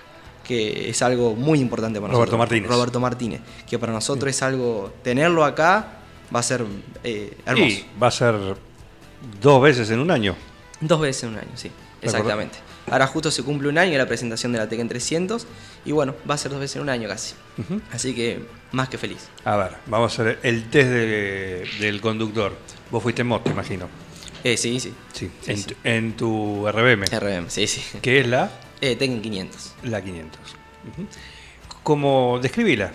que 0.50 0.90
es 0.90 1.00
algo 1.02 1.34
muy 1.34 1.60
importante 1.60 2.00
para 2.00 2.12
Roberto 2.12 2.36
nosotros. 2.36 2.38
Martínez. 2.38 2.70
Roberto 2.70 3.00
Martínez, 3.00 3.40
que 3.68 3.78
para 3.78 3.92
nosotros 3.92 4.28
es 4.28 4.42
algo, 4.42 4.92
tenerlo 5.02 5.44
acá 5.44 6.00
va 6.34 6.40
a 6.40 6.42
ser 6.42 6.64
eh, 7.04 7.36
hermoso. 7.46 7.66
Y 7.70 7.84
va 8.02 8.08
a 8.08 8.10
ser 8.10 8.34
dos 9.40 9.62
veces 9.62 9.90
en 9.90 10.00
un 10.00 10.10
año. 10.10 10.36
Dos 10.80 11.00
veces 11.00 11.22
en 11.24 11.28
un 11.30 11.36
año, 11.38 11.50
sí, 11.54 11.70
exactamente. 12.02 12.58
Ahora 12.90 13.06
justo 13.06 13.30
se 13.30 13.42
cumple 13.44 13.68
un 13.68 13.78
año 13.78 13.96
la 13.98 14.06
presentación 14.06 14.50
de 14.52 14.58
la 14.58 14.68
Tekken 14.68 14.88
300 14.88 15.46
y 15.84 15.92
bueno, 15.92 16.14
va 16.28 16.34
a 16.34 16.38
ser 16.38 16.50
dos 16.50 16.58
veces 16.60 16.76
en 16.76 16.82
un 16.82 16.88
año 16.88 17.08
casi. 17.08 17.34
Así 17.92 18.14
que 18.14 18.44
más 18.72 18.88
que 18.88 18.98
feliz. 18.98 19.28
A 19.44 19.56
ver, 19.56 19.72
vamos 19.86 20.18
a 20.18 20.22
hacer 20.22 20.38
el 20.42 20.68
test 20.70 20.88
de- 20.88 21.68
del 21.78 22.00
conductor. 22.00 22.52
Vos 22.90 23.02
fuiste 23.02 23.22
en 23.22 23.28
moto, 23.28 23.50
imagino. 23.50 23.86
Eh, 24.42 24.56
sí, 24.56 24.80
sí. 24.80 24.92
Sí, 25.12 25.30
Sí, 25.42 25.50
en, 25.52 25.56
sí. 25.58 25.64
Tu, 25.64 25.74
en 25.84 26.16
tu 26.16 26.66
RBM, 26.68 27.04
RBM, 27.06 27.50
sí, 27.50 27.66
sí. 27.66 27.82
que 28.02 28.20
es 28.20 28.26
la, 28.26 28.50
Eh, 28.80 28.96
Tekken 28.96 29.20
500. 29.20 29.74
la 29.84 30.02
500. 30.02 30.40
Ujú. 30.92 31.06
¿Cómo 31.82 32.38
describíla? 32.40 32.92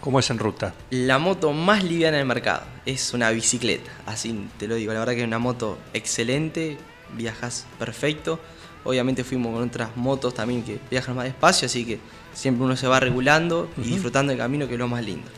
¿Cómo 0.00 0.18
es 0.18 0.30
en 0.30 0.38
ruta? 0.38 0.74
La 0.90 1.18
moto 1.18 1.52
más 1.52 1.84
liviana 1.84 2.16
del 2.16 2.26
mercado. 2.26 2.62
Es 2.86 3.12
una 3.12 3.30
bicicleta, 3.30 3.90
así 4.06 4.48
te 4.58 4.66
lo 4.66 4.76
digo. 4.76 4.92
La 4.92 5.00
verdad 5.00 5.12
que 5.14 5.20
es 5.20 5.26
una 5.26 5.38
moto 5.38 5.78
excelente, 5.92 6.78
viajas 7.16 7.66
perfecto. 7.78 8.40
Obviamente 8.84 9.24
fuimos 9.24 9.52
con 9.52 9.62
otras 9.68 9.94
motos 9.96 10.32
también 10.32 10.62
que 10.62 10.80
viajan 10.90 11.14
más 11.14 11.26
despacio, 11.26 11.66
así 11.66 11.84
que 11.84 12.00
siempre 12.32 12.64
uno 12.64 12.76
se 12.76 12.86
va 12.88 12.98
regulando 12.98 13.68
y 13.76 13.82
disfrutando 13.82 14.30
del 14.30 14.38
camino, 14.38 14.66
que 14.66 14.74
es 14.74 14.78
lo 14.78 14.88
más 14.88 15.04
lindo. 15.04 15.28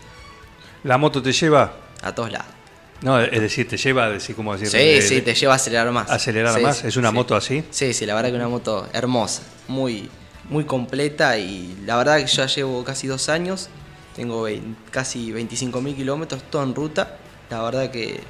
¿La 0.84 0.96
moto 0.96 1.20
te 1.20 1.32
lleva? 1.32 1.74
A 2.02 2.14
todos 2.14 2.30
lados. 2.30 2.61
No, 3.02 3.20
es 3.20 3.40
decir, 3.40 3.66
te 3.68 3.76
lleva, 3.76 4.08
decir, 4.10 4.36
¿cómo 4.36 4.52
decir? 4.52 4.68
Sí, 4.68 4.78
De- 4.78 5.02
sí, 5.02 5.22
te 5.22 5.34
lleva 5.34 5.54
a 5.54 5.56
acelerar 5.56 5.90
más. 5.90 6.10
¿Acelerar 6.10 6.54
Sí, 6.56 6.62
más? 6.62 6.78
sí, 6.78 6.86
¿Es 6.86 6.96
una 6.96 7.08
sí. 7.10 7.14
moto 7.14 7.34
así? 7.34 7.64
Sí, 7.70 7.92
sí, 7.92 8.06
la 8.06 8.14
verdad 8.14 8.30
que 8.30 8.36
una 8.36 8.48
moto 8.48 8.88
hermosa, 8.92 9.42
muy, 9.68 10.08
muy 10.48 10.64
completa 10.64 11.36
y 11.38 11.76
la 11.84 11.96
verdad 11.96 12.18
que 12.18 12.26
ya 12.26 12.46
llevo 12.46 12.84
casi 12.84 13.06
dos 13.08 13.28
años, 13.28 13.68
tengo 14.14 14.42
vein- 14.42 14.76
casi 14.90 15.32
25 15.32 15.80
mil 15.80 15.96
kilómetros, 15.96 16.42
todo 16.50 16.62
en 16.62 16.74
ruta, 16.74 17.16
la 17.50 17.62
verdad 17.62 17.90
que 17.90 18.20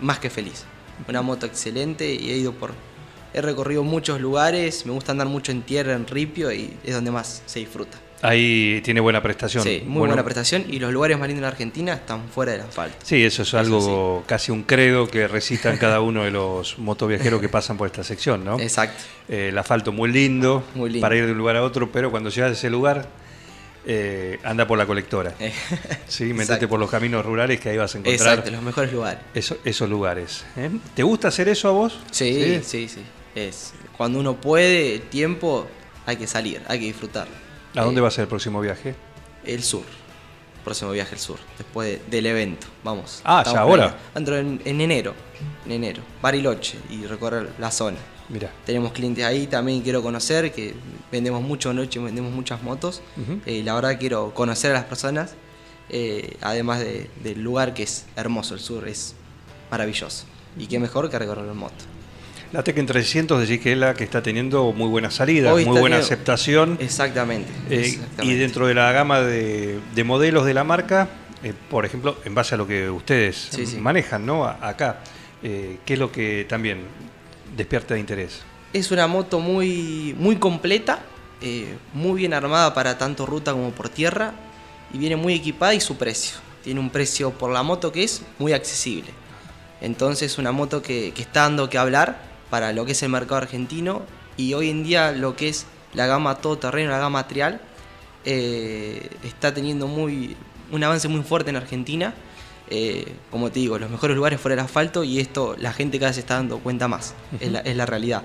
más 0.00 0.18
que 0.18 0.30
feliz. 0.30 0.64
Una 1.08 1.20
moto 1.22 1.46
excelente 1.46 2.12
y 2.14 2.30
he 2.30 2.36
ido 2.36 2.52
por... 2.52 2.72
He 3.34 3.40
recorrido 3.40 3.82
muchos 3.82 4.20
lugares, 4.20 4.84
me 4.86 4.92
gusta 4.92 5.12
andar 5.12 5.26
mucho 5.26 5.52
en 5.52 5.62
tierra, 5.62 5.94
en 5.94 6.06
ripio 6.06 6.52
y 6.52 6.76
es 6.84 6.94
donde 6.94 7.10
más 7.10 7.42
se 7.46 7.60
disfruta. 7.60 7.98
Ahí 8.22 8.80
tiene 8.84 9.00
buena 9.00 9.20
prestación. 9.20 9.64
Sí, 9.64 9.80
muy 9.84 9.98
Bueno, 9.98 10.12
buena 10.14 10.22
prestación 10.24 10.64
y 10.68 10.78
los 10.78 10.92
lugares 10.92 11.18
más 11.18 11.26
lindos 11.26 11.40
de 11.40 11.42
la 11.42 11.48
Argentina 11.48 11.92
están 11.94 12.28
fuera 12.28 12.52
del 12.52 12.60
asfalto. 12.60 12.96
Sí, 13.02 13.22
eso 13.24 13.42
es 13.42 13.52
algo 13.54 14.22
casi 14.26 14.52
un 14.52 14.62
credo 14.62 15.08
que 15.08 15.26
recitan 15.26 15.76
cada 15.76 16.00
uno 16.00 16.22
de 16.22 16.30
los 16.30 16.78
motoviajeros 16.78 17.40
que 17.40 17.48
pasan 17.48 17.76
por 17.76 17.88
esta 17.88 18.04
sección, 18.04 18.44
¿no? 18.44 18.60
Exacto. 18.60 19.02
Eh, 19.28 19.48
el 19.48 19.58
asfalto 19.58 19.90
muy 19.90 20.12
lindo, 20.12 20.62
Muy 20.76 20.90
lindo. 20.90 21.04
para 21.04 21.16
ir 21.16 21.26
de 21.26 21.32
un 21.32 21.38
lugar 21.38 21.56
a 21.56 21.62
otro, 21.64 21.90
pero 21.90 22.12
cuando 22.12 22.30
llegas 22.30 22.50
a 22.50 22.52
ese 22.54 22.70
lugar, 22.70 23.08
eh, 23.86 24.38
anda 24.44 24.68
por 24.68 24.78
la 24.78 24.86
colectora. 24.86 25.34
Eh, 25.40 25.52
Sí, 26.06 26.32
metete 26.32 26.68
por 26.68 26.78
los 26.78 26.88
caminos 26.88 27.26
rurales 27.26 27.58
que 27.58 27.70
ahí 27.70 27.76
vas 27.76 27.92
a 27.96 27.98
encontrar 27.98 28.28
Exacto, 28.38 28.50
los 28.52 28.62
mejores 28.62 28.92
lugares. 28.92 29.18
eso- 29.34 29.56
esos 29.64 29.90
lugares. 29.90 30.44
¿eh? 30.56 30.70
¿Te 30.94 31.02
gusta 31.02 31.26
hacer 31.26 31.48
eso 31.48 31.66
a 31.68 31.72
vos? 31.72 31.98
Sí, 32.12 32.60
sí, 32.62 32.86
sí, 32.88 33.02
Es 33.34 33.72
cuando 33.96 34.20
uno 34.20 34.40
puede, 34.40 35.00
tiempo, 35.00 35.66
hay 36.06 36.16
que 36.16 36.28
salir, 36.28 36.62
hay 36.68 36.78
que 36.78 36.84
disfrutar. 36.86 37.26
¿A 37.76 37.82
dónde 37.82 38.00
Eh, 38.00 38.02
va 38.02 38.08
a 38.08 38.10
ser 38.10 38.22
el 38.22 38.28
próximo 38.28 38.60
viaje? 38.60 38.94
El 39.44 39.62
sur. 39.62 39.84
Próximo 40.64 40.92
viaje 40.92 41.14
al 41.14 41.20
sur, 41.20 41.38
después 41.58 41.88
de- 41.88 42.10
del 42.10 42.26
evento. 42.26 42.66
Vamos. 42.84 43.20
Ah, 43.24 43.42
ya 43.44 43.60
ahora. 43.60 43.96
Dentro 44.14 44.36
en, 44.36 44.60
en 44.64 44.80
enero. 44.80 45.14
En 45.66 45.72
enero. 45.72 46.02
Bariloche 46.20 46.78
y 46.88 47.04
recorrer 47.06 47.50
la 47.58 47.70
zona. 47.72 47.98
Mira. 48.28 48.50
Tenemos 48.64 48.92
clientes 48.92 49.24
ahí, 49.24 49.46
también 49.48 49.82
quiero 49.82 50.02
conocer, 50.02 50.52
que 50.52 50.74
vendemos 51.10 51.42
mucho 51.42 51.72
noche, 51.74 51.98
vendemos 51.98 52.30
muchas 52.32 52.62
motos. 52.62 53.02
Ujú. 53.16 53.40
Eh, 53.44 53.62
la 53.64 53.74
verdad 53.74 53.98
quiero 53.98 54.32
conocer 54.34 54.70
a 54.70 54.74
las 54.74 54.84
personas, 54.84 55.34
eh, 55.88 56.36
además 56.40 56.78
de- 56.78 57.10
del 57.24 57.42
lugar 57.42 57.74
que 57.74 57.82
es 57.82 58.06
hermoso, 58.14 58.54
el 58.54 58.60
sur 58.60 58.86
es 58.86 59.16
maravilloso. 59.70 60.26
Y 60.56 60.66
qué 60.68 60.78
mejor 60.78 61.10
que 61.10 61.18
recorrer 61.18 61.46
en 61.46 61.56
moto. 61.56 61.84
La 62.52 62.62
Tekken 62.62 62.84
300 62.86 63.40
decís 63.40 63.62
que 63.62 63.72
es 63.72 63.78
la 63.78 63.94
que 63.94 64.04
está 64.04 64.22
teniendo 64.22 64.72
muy 64.72 64.88
buena 64.88 65.10
salida, 65.10 65.54
Hoy 65.54 65.64
muy 65.64 65.80
buena 65.80 65.96
teniendo- 65.96 66.04
aceptación. 66.06 66.76
Exactamente. 66.80 67.50
Eh, 67.70 67.98
y 68.22 68.34
dentro 68.34 68.66
de 68.66 68.74
la 68.74 68.92
gama 68.92 69.20
de, 69.20 69.80
de 69.94 70.04
modelos 70.04 70.44
de 70.44 70.52
la 70.52 70.62
marca, 70.62 71.08
eh, 71.42 71.54
por 71.70 71.86
ejemplo, 71.86 72.18
en 72.24 72.34
base 72.34 72.54
a 72.54 72.58
lo 72.58 72.66
que 72.66 72.90
ustedes 72.90 73.48
Sí, 73.50 73.64
sí. 73.64 73.78
manejan, 73.78 74.26
¿no? 74.26 74.44
A- 74.44 74.58
Acá, 74.68 75.00
eh, 75.42 75.78
¿qué 75.86 75.94
es 75.94 75.98
lo 75.98 76.12
que 76.12 76.44
también 76.46 76.80
despierta 77.56 77.94
de 77.94 78.00
interés? 78.00 78.40
Es 78.74 78.90
una 78.90 79.06
moto 79.06 79.40
muy, 79.40 80.14
muy 80.18 80.36
completa, 80.36 81.00
muy 81.94 82.18
bien 82.20 82.32
armada 82.34 82.72
para 82.72 82.96
tanto 82.98 83.26
ruta 83.26 83.52
como 83.52 83.70
por 83.72 83.88
tierra 83.88 84.32
y 84.94 84.98
viene 84.98 85.16
muy 85.16 85.34
equipada 85.34 85.74
y 85.74 85.80
su 85.80 85.96
precio. 85.96 86.36
Tiene 86.62 86.78
un 86.80 86.90
precio 86.90 87.30
por 87.32 87.50
la 87.50 87.62
moto 87.62 87.90
que 87.90 88.04
es 88.04 88.22
muy 88.38 88.52
accesible. 88.52 89.10
Entonces 89.80 90.38
una 90.38 90.52
moto 90.52 90.80
que, 90.82 91.12
que 91.14 91.22
está 91.22 91.40
dando 91.42 91.68
que 91.68 91.78
hablar 91.78 92.31
para 92.52 92.74
lo 92.74 92.84
que 92.84 92.92
es 92.92 93.02
el 93.02 93.08
mercado 93.08 93.36
argentino 93.36 94.02
y 94.36 94.52
hoy 94.52 94.68
en 94.68 94.84
día 94.84 95.12
lo 95.12 95.34
que 95.36 95.48
es 95.48 95.64
la 95.94 96.06
gama 96.06 96.34
todoterreno, 96.34 96.90
la 96.90 96.98
gama 96.98 97.26
trial, 97.26 97.62
eh, 98.26 99.08
está 99.24 99.54
teniendo 99.54 99.86
muy, 99.86 100.36
un 100.70 100.84
avance 100.84 101.08
muy 101.08 101.22
fuerte 101.22 101.48
en 101.48 101.56
Argentina. 101.56 102.12
Eh, 102.68 103.14
como 103.30 103.50
te 103.50 103.58
digo, 103.58 103.78
los 103.78 103.88
mejores 103.88 104.14
lugares 104.14 104.38
fuera 104.38 104.54
del 104.54 104.66
asfalto 104.66 105.02
y 105.02 105.18
esto 105.18 105.56
la 105.58 105.72
gente 105.72 105.98
cada 105.98 106.10
vez 106.10 106.16
se 106.16 106.20
está 106.20 106.34
dando 106.34 106.58
cuenta 106.58 106.88
más, 106.88 107.14
es, 107.40 107.50
la, 107.50 107.60
es 107.60 107.74
la 107.74 107.86
realidad. 107.86 108.22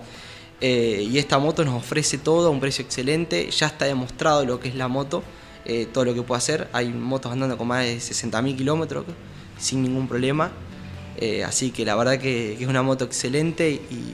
Eh, 0.60 1.08
y 1.10 1.20
esta 1.20 1.40
moto 1.40 1.64
nos 1.64 1.76
ofrece 1.76 2.18
todo 2.18 2.48
a 2.48 2.50
un 2.50 2.60
precio 2.60 2.84
excelente, 2.84 3.50
ya 3.50 3.68
está 3.68 3.86
demostrado 3.86 4.44
lo 4.44 4.60
que 4.60 4.68
es 4.68 4.76
la 4.76 4.90
moto, 4.90 5.24
eh, 5.64 5.86
todo 5.86 6.04
lo 6.04 6.14
que 6.14 6.22
puede 6.22 6.40
hacer. 6.40 6.68
Hay 6.74 6.90
motos 6.90 7.32
andando 7.32 7.58
con 7.58 7.70
más 7.70 7.86
de 7.86 7.96
60.000 7.96 8.58
kilómetros 8.58 9.06
sin 9.58 9.84
ningún 9.84 10.06
problema. 10.06 10.52
Eh, 11.18 11.44
así 11.44 11.72
que 11.72 11.84
la 11.86 11.96
verdad 11.96 12.14
que, 12.14 12.56
que 12.58 12.64
es 12.64 12.70
una 12.70 12.84
moto 12.84 13.06
excelente 13.06 13.70
y, 13.72 14.14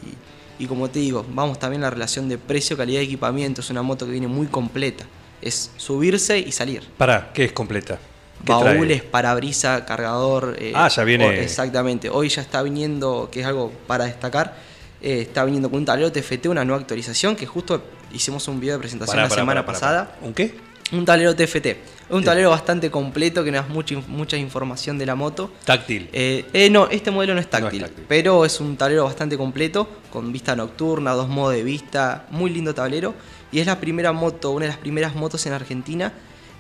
y 0.60 0.68
como 0.68 0.90
te 0.90 1.00
digo, 1.00 1.26
vamos 1.30 1.60
también 1.60 1.82
a 1.84 1.88
la 1.88 1.90
relación 1.92 2.30
de 2.30 2.38
precio, 2.38 2.78
calidad 2.78 3.00
de 3.00 3.06
equipamiento. 3.06 3.62
Es 3.62 3.70
una 3.70 3.82
moto 3.82 4.06
que 4.06 4.12
viene 4.12 4.28
muy 4.28 4.48
completa. 4.48 5.06
Es 5.42 5.72
subirse 5.78 6.40
y 6.40 6.52
salir. 6.52 6.84
Para, 6.98 7.34
¿qué 7.34 7.44
es 7.46 7.52
completa? 7.52 8.00
¿Qué 8.46 8.54
trae? 8.54 8.76
Baúles, 8.76 9.04
parabrisa, 9.04 9.86
cargador. 9.86 10.56
eh, 10.60 10.72
Ah, 10.76 10.88
ya 10.88 11.04
viene- 11.04 11.42
exactamente. 11.42 12.10
Hoy 12.10 12.30
ya 12.30 12.42
está 12.42 12.62
viniendo, 12.62 13.30
que 13.32 13.42
es 13.42 13.46
algo 13.46 13.72
para 13.88 14.06
destacar, 14.06 14.56
eh, 15.02 15.22
está 15.22 15.44
viniendo 15.46 15.70
con 15.70 15.80
un 15.80 15.86
tablero 15.86 16.12
TFT, 16.12 16.48
una 16.48 16.64
nueva 16.64 16.80
actualización, 16.82 17.36
que 17.36 17.46
justo 17.46 17.84
hicimos 18.14 18.48
un 18.48 18.60
video 18.60 18.76
de 18.76 18.80
presentación 18.80 19.16
Pará, 19.16 19.24
la 19.24 19.30
pará, 19.30 19.42
semana 19.42 19.66
pará, 19.66 19.74
pasada. 19.80 20.16
¿Un 20.22 20.34
qué? 20.34 20.56
Un 20.92 21.06
tablero 21.06 21.36
TFT. 21.36 21.68
Un 22.10 22.24
tablero 22.24 22.50
bastante 22.52 22.92
completo 22.92 23.44
que 23.44 23.52
nos 23.52 23.68
da 23.68 23.74
mucha, 23.74 23.96
mucha 24.08 24.38
información 24.38 24.98
de 24.98 25.06
la 25.06 25.16
moto. 25.16 25.52
Táctil. 25.66 26.10
Eh, 26.14 26.46
eh, 26.54 26.70
no, 26.70 26.88
este 26.90 27.10
modelo 27.10 27.34
no 27.34 27.40
es, 27.40 27.50
táctil, 27.50 27.80
No 27.80 27.86
es 27.86 27.92
táctil. 27.92 28.06
pero 28.08 28.46
es 28.46 28.60
un 28.60 28.78
tablero 28.78 29.06
bastante 29.06 29.38
completo, 29.38 29.88
con 30.12 30.32
vista 30.32 30.56
nocturna, 30.56 31.14
dos 31.14 31.30
modos 31.30 31.56
de 31.56 31.64
vista, 31.64 32.28
muy 32.30 32.52
lindo 32.52 32.74
tablero. 32.76 33.16
Y 33.52 33.60
es 33.60 33.66
la 33.66 33.80
primera 33.80 34.12
moto, 34.12 34.52
una 34.52 34.66
de 34.66 34.70
las 34.70 34.78
primeras 34.78 35.16
motos 35.16 35.46
en 35.46 35.54
Argentina 35.54 36.14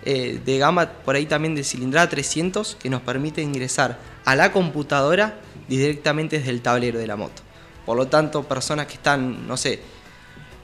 eh, 0.05 0.39
de 0.43 0.57
gama 0.57 0.89
por 0.89 1.15
ahí 1.15 1.25
también 1.25 1.55
de 1.55 1.63
cilindrada 1.63 2.09
300 2.09 2.75
que 2.75 2.89
nos 2.89 3.01
permite 3.01 3.41
ingresar 3.41 3.99
a 4.25 4.35
la 4.35 4.51
computadora 4.51 5.39
directamente 5.69 6.39
desde 6.39 6.51
el 6.51 6.61
tablero 6.61 6.99
de 6.99 7.07
la 7.07 7.15
moto. 7.15 7.41
Por 7.85 7.97
lo 7.97 8.07
tanto, 8.07 8.43
personas 8.43 8.87
que 8.87 8.93
están, 8.95 9.47
no 9.47 9.57
sé, 9.57 9.79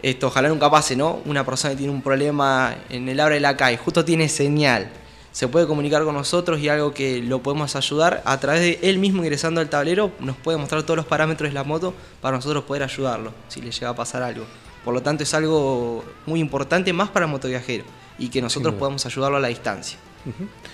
esto 0.01 0.27
ojalá 0.27 0.49
nunca 0.49 0.69
pase, 0.69 0.95
¿no? 0.95 1.19
Una 1.25 1.45
persona 1.45 1.71
que 1.71 1.77
tiene 1.77 1.91
un 1.91 2.01
problema 2.01 2.75
en 2.89 3.09
el 3.09 3.19
abre 3.19 3.35
de 3.35 3.41
la 3.41 3.57
calle, 3.57 3.77
justo 3.77 4.05
tiene 4.05 4.29
señal, 4.29 4.89
se 5.31 5.47
puede 5.47 5.67
comunicar 5.67 6.03
con 6.03 6.15
nosotros 6.15 6.59
y 6.59 6.69
algo 6.69 6.93
que 6.93 7.21
lo 7.21 7.41
podemos 7.41 7.75
ayudar 7.75 8.21
a 8.25 8.39
través 8.39 8.61
de 8.61 8.79
él 8.81 8.97
mismo 8.97 9.21
ingresando 9.23 9.61
al 9.61 9.69
tablero, 9.69 10.11
nos 10.19 10.35
puede 10.37 10.57
mostrar 10.57 10.83
todos 10.83 10.97
los 10.97 11.05
parámetros 11.05 11.49
de 11.49 11.53
la 11.53 11.63
moto 11.63 11.93
para 12.21 12.35
nosotros 12.35 12.63
poder 12.63 12.83
ayudarlo 12.83 13.33
si 13.47 13.61
le 13.61 13.71
llega 13.71 13.89
a 13.89 13.95
pasar 13.95 14.23
algo. 14.23 14.45
Por 14.83 14.93
lo 14.93 15.01
tanto, 15.01 15.23
es 15.23 15.33
algo 15.33 16.03
muy 16.25 16.39
importante 16.39 16.91
más 16.93 17.09
para 17.09 17.25
el 17.25 17.31
motoviajero 17.31 17.83
y 18.17 18.29
que 18.29 18.41
nosotros 18.41 18.73
podamos 18.75 19.05
ayudarlo 19.05 19.37
a 19.37 19.39
la 19.39 19.49
distancia. 19.49 19.99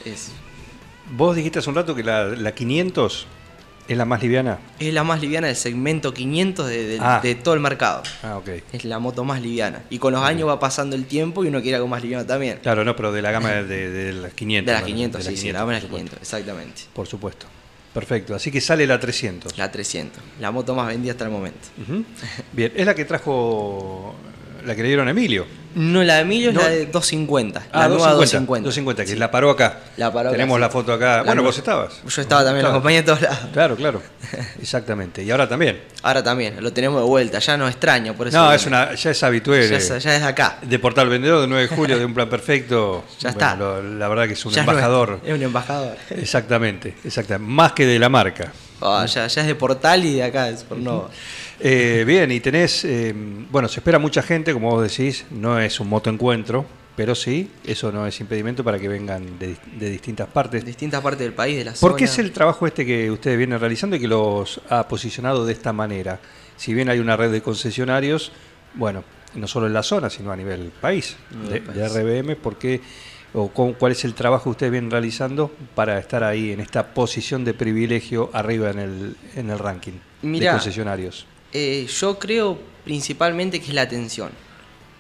es, 0.05 0.32
Vos 1.12 1.36
dijiste 1.36 1.60
hace 1.60 1.70
un 1.70 1.75
rato 1.75 1.94
que 1.94 2.03
la, 2.03 2.25
la 2.25 2.53
500 2.53 3.27
es 3.88 3.98
la 3.98 4.06
más 4.06 4.22
liviana. 4.22 4.58
es 4.80 4.94
la 4.94 5.04
más 5.04 5.22
liviana 5.22 5.48
del 5.48 5.56
segmento 5.56 6.13
500 6.13 6.68
de, 6.68 6.86
de- 6.88 6.98
Ah. 7.00 7.20
de 7.22 7.36
todo 7.36 7.54
el 7.54 7.60
mercado. 7.60 8.04
Ah, 8.24 8.38
ok. 8.38 8.50
Es 8.74 8.86
la 8.86 9.00
moto 9.00 9.24
más 9.24 9.42
liviana. 9.42 9.84
Y 9.89 10.00
con 10.00 10.13
los 10.13 10.24
años 10.24 10.48
va 10.48 10.60
pasando 10.60 10.96
el 10.96 11.06
tiempo 11.06 11.44
y 11.46 11.50
uno 11.50 11.62
quiere 11.62 11.75
algo 11.75 11.88
más 11.88 12.01
liviano 12.01 12.25
también. 12.25 12.60
Claro, 12.63 12.84
no, 12.84 12.96
pero 12.96 13.12
de 13.12 13.22
la 13.22 13.32
gama 13.32 13.50
de, 13.51 13.89
de 13.92 14.13
las 14.13 14.34
500. 14.34 14.65
De 14.65 14.72
las 14.74 14.82
¿no? 14.82 14.88
500, 14.88 15.24
De 15.25 15.30
sí, 15.32 15.38
sí, 15.38 15.51
la 15.51 15.60
gama 15.60 15.74
de 15.74 15.80
las 15.80 15.84
por 15.84 15.89
supuesto. 16.00 16.18
500, 16.18 16.22
exactamente. 16.22 16.82
Por 16.94 17.08
supuesto. 17.08 17.46
Perfecto. 17.94 18.36
Así 18.36 18.51
que 18.51 18.60
sale 18.60 18.86
la 18.88 19.00
300. 19.00 19.58
La 19.58 19.72
300, 19.72 20.22
la 20.42 20.51
moto 20.51 20.75
más 20.75 20.88
vendida 20.88 21.13
hasta 21.13 21.24
el 21.25 21.32
momento. 21.32 21.60
Bien, 22.51 22.74
es 22.75 22.86
la 22.86 22.94
que 22.94 23.06
trajo, 23.06 24.13
la 24.65 24.75
que 24.75 24.82
le 24.82 24.88
dieron 24.89 25.08
a 25.08 25.12
Emilio. 25.12 25.46
No, 25.75 26.03
la 26.03 26.15
de 26.15 26.22
Emilio 26.22 26.53
No. 26.53 26.62
es 26.62 26.65
la 26.65 26.72
de 26.72 26.86
250. 26.88 27.63
Ah, 27.72 27.79
la 27.82 27.88
nueva 27.89 28.12
250. 28.13 28.63
250. 28.65 28.65
250, 28.65 29.03
que 29.03 29.12
Sí. 29.12 29.15
la 29.17 29.29
paró 29.29 29.50
acá. 29.50 29.79
La 29.98 30.12
paró 30.12 30.32
Tenemos 30.32 30.60
la 30.60 30.70
foto 30.70 30.94
acá. 30.94 31.17
La 31.17 31.24
bueno, 31.24 31.36
nueva- 31.36 31.50
vos 31.50 31.58
estabas. 31.58 31.94
Yo 32.08 32.22
estaba 32.22 32.44
también, 32.44 32.63
la 32.63 32.70
Claro. 32.70 32.77
acompañé 32.77 32.98
a 33.00 33.05
todos 33.05 33.22
lados. 33.22 33.39
Claro, 33.53 33.75
claro. 33.75 34.01
Exactamente. 34.62 35.22
Y 35.24 35.32
ahora 35.32 35.48
también. 35.50 35.82
Ahora 36.01 36.24
también, 36.24 36.63
lo 36.63 36.72
tenemos 36.72 37.01
de 37.01 37.08
vuelta, 37.08 37.39
ya 37.39 37.58
no 37.58 37.67
extraño, 37.67 38.13
por 38.15 38.27
eso. 38.27 38.38
No, 38.38 38.53
es 38.53 38.65
una, 38.65 38.96
ya 38.96 39.12
es 39.12 39.24
habitual. 39.24 39.62
Ya, 39.67 39.75
eh, 39.75 39.77
es- 39.77 39.88
ya 39.89 40.15
es 40.15 40.22
de 40.22 40.27
acá. 40.27 40.60
De 40.62 40.79
Portal 40.79 41.10
Vendedor 41.10 41.41
de 41.41 41.48
9 41.48 41.67
de 41.67 41.75
julio, 41.75 42.00
de 42.00 42.05
un 42.05 42.13
plan 42.13 42.29
perfecto. 42.29 43.03
Ya 43.20 43.32
Bueno, 43.32 43.46
está. 43.46 43.55
lo- 43.58 43.84
la 43.84 44.08
verdad 44.08 44.27
que 44.27 44.34
es 44.34 44.46
un 44.46 44.53
Ya 44.53 44.63
no 44.63 44.72
es- 44.72 44.77
embajador. 44.77 45.20
Es, 45.25 45.34
un 45.34 45.41
embajador. 45.44 45.98
Exactamente, 46.10 46.96
exactamente. 47.03 47.51
Más 47.53 47.74
que 47.74 47.86
de 47.86 48.00
la 48.00 48.10
marca. 48.10 48.51
Ah, 48.82 49.05
ya, 49.08 49.27
ya 49.27 49.41
es 49.41 49.48
de 49.48 49.55
Portal 49.55 50.03
y 50.05 50.15
de 50.15 50.24
acá, 50.24 50.50
es 50.50 50.63
por 50.63 50.77
no. 50.77 51.10
Eh, 51.59 52.03
bien, 52.05 52.31
y 52.31 52.39
tenés, 52.39 52.83
eh, 52.85 53.13
bueno, 53.51 53.67
se 53.67 53.79
espera 53.79 53.97
mucha 54.00 54.21
gente, 54.21 54.53
como 54.53 54.71
vos 54.71 54.83
decís, 54.83 55.25
no 55.31 55.59
es 55.59 55.79
un 55.79 55.88
motoencuentro, 55.89 56.65
pero 56.95 57.15
sí, 57.15 57.50
eso 57.65 57.91
no 57.91 58.05
es 58.07 58.19
impedimento 58.19 58.63
para 58.63 58.79
que 58.79 58.88
vengan 58.88 59.38
de, 59.39 59.55
de 59.79 59.89
distintas 59.89 60.27
partes. 60.27 60.63
distintas 60.65 61.01
partes 61.01 61.19
del 61.21 61.33
país, 61.33 61.57
de 61.57 61.65
la 61.65 61.74
¿Por 61.74 61.95
qué 61.95 62.07
zona. 62.07 62.12
es 62.13 62.19
el 62.19 62.31
trabajo 62.31 62.67
este 62.67 62.85
que 62.85 63.09
ustedes 63.12 63.38
vienen 63.38 63.59
realizando 63.59 63.95
y 63.95 64.00
que 64.00 64.07
los 64.07 64.62
ha 64.69 64.88
posicionado 64.88 65.45
de 65.45 65.53
esta 65.53 65.71
manera? 65.74 66.19
Si 66.57 66.74
bien 66.74 66.89
hay 66.89 67.00
una 67.00 67.17
red 67.17 67.31
de 67.31 67.41
concesionarios, 67.41 68.31
bueno, 68.75 69.03
no 69.35 69.47
solo 69.47 69.67
en 69.67 69.74
la 69.74 69.83
zona, 69.83 70.09
sino 70.09 70.31
a 70.31 70.35
nivel 70.38 70.71
país, 70.81 71.17
de. 71.50 71.59
RBM, 71.89 72.35
¿por 72.38 72.57
qué 72.57 72.79
o 73.33 73.50
con- 73.50 73.74
cuál 73.74 73.91
es 73.91 74.05
el 74.05 74.13
trabajo 74.13 74.45
que 74.45 74.50
ustedes 74.51 74.71
vienen 74.71 74.89
realizando 74.91 75.51
para 75.75 76.00
estar 76.00 76.24
ahí 76.24 76.51
en 76.53 76.62
esta 76.62 76.93
posición 76.93 77.43
de 77.43 77.53
privilegio 77.53 78.29
arriba 78.31 78.69
en 78.71 78.79
el, 78.79 79.15
en 79.35 79.50
el 79.50 79.59
ranking 79.59 79.93
Mirá, 80.21 80.51
de 80.51 80.57
concesionarios? 80.57 81.25
Eh, 81.57 81.88
yo 81.88 82.19
creo 82.19 82.59
principalmente 82.83 83.62
que 83.62 83.67
es 83.67 83.74
la 83.74 83.83
atención. 83.83 84.29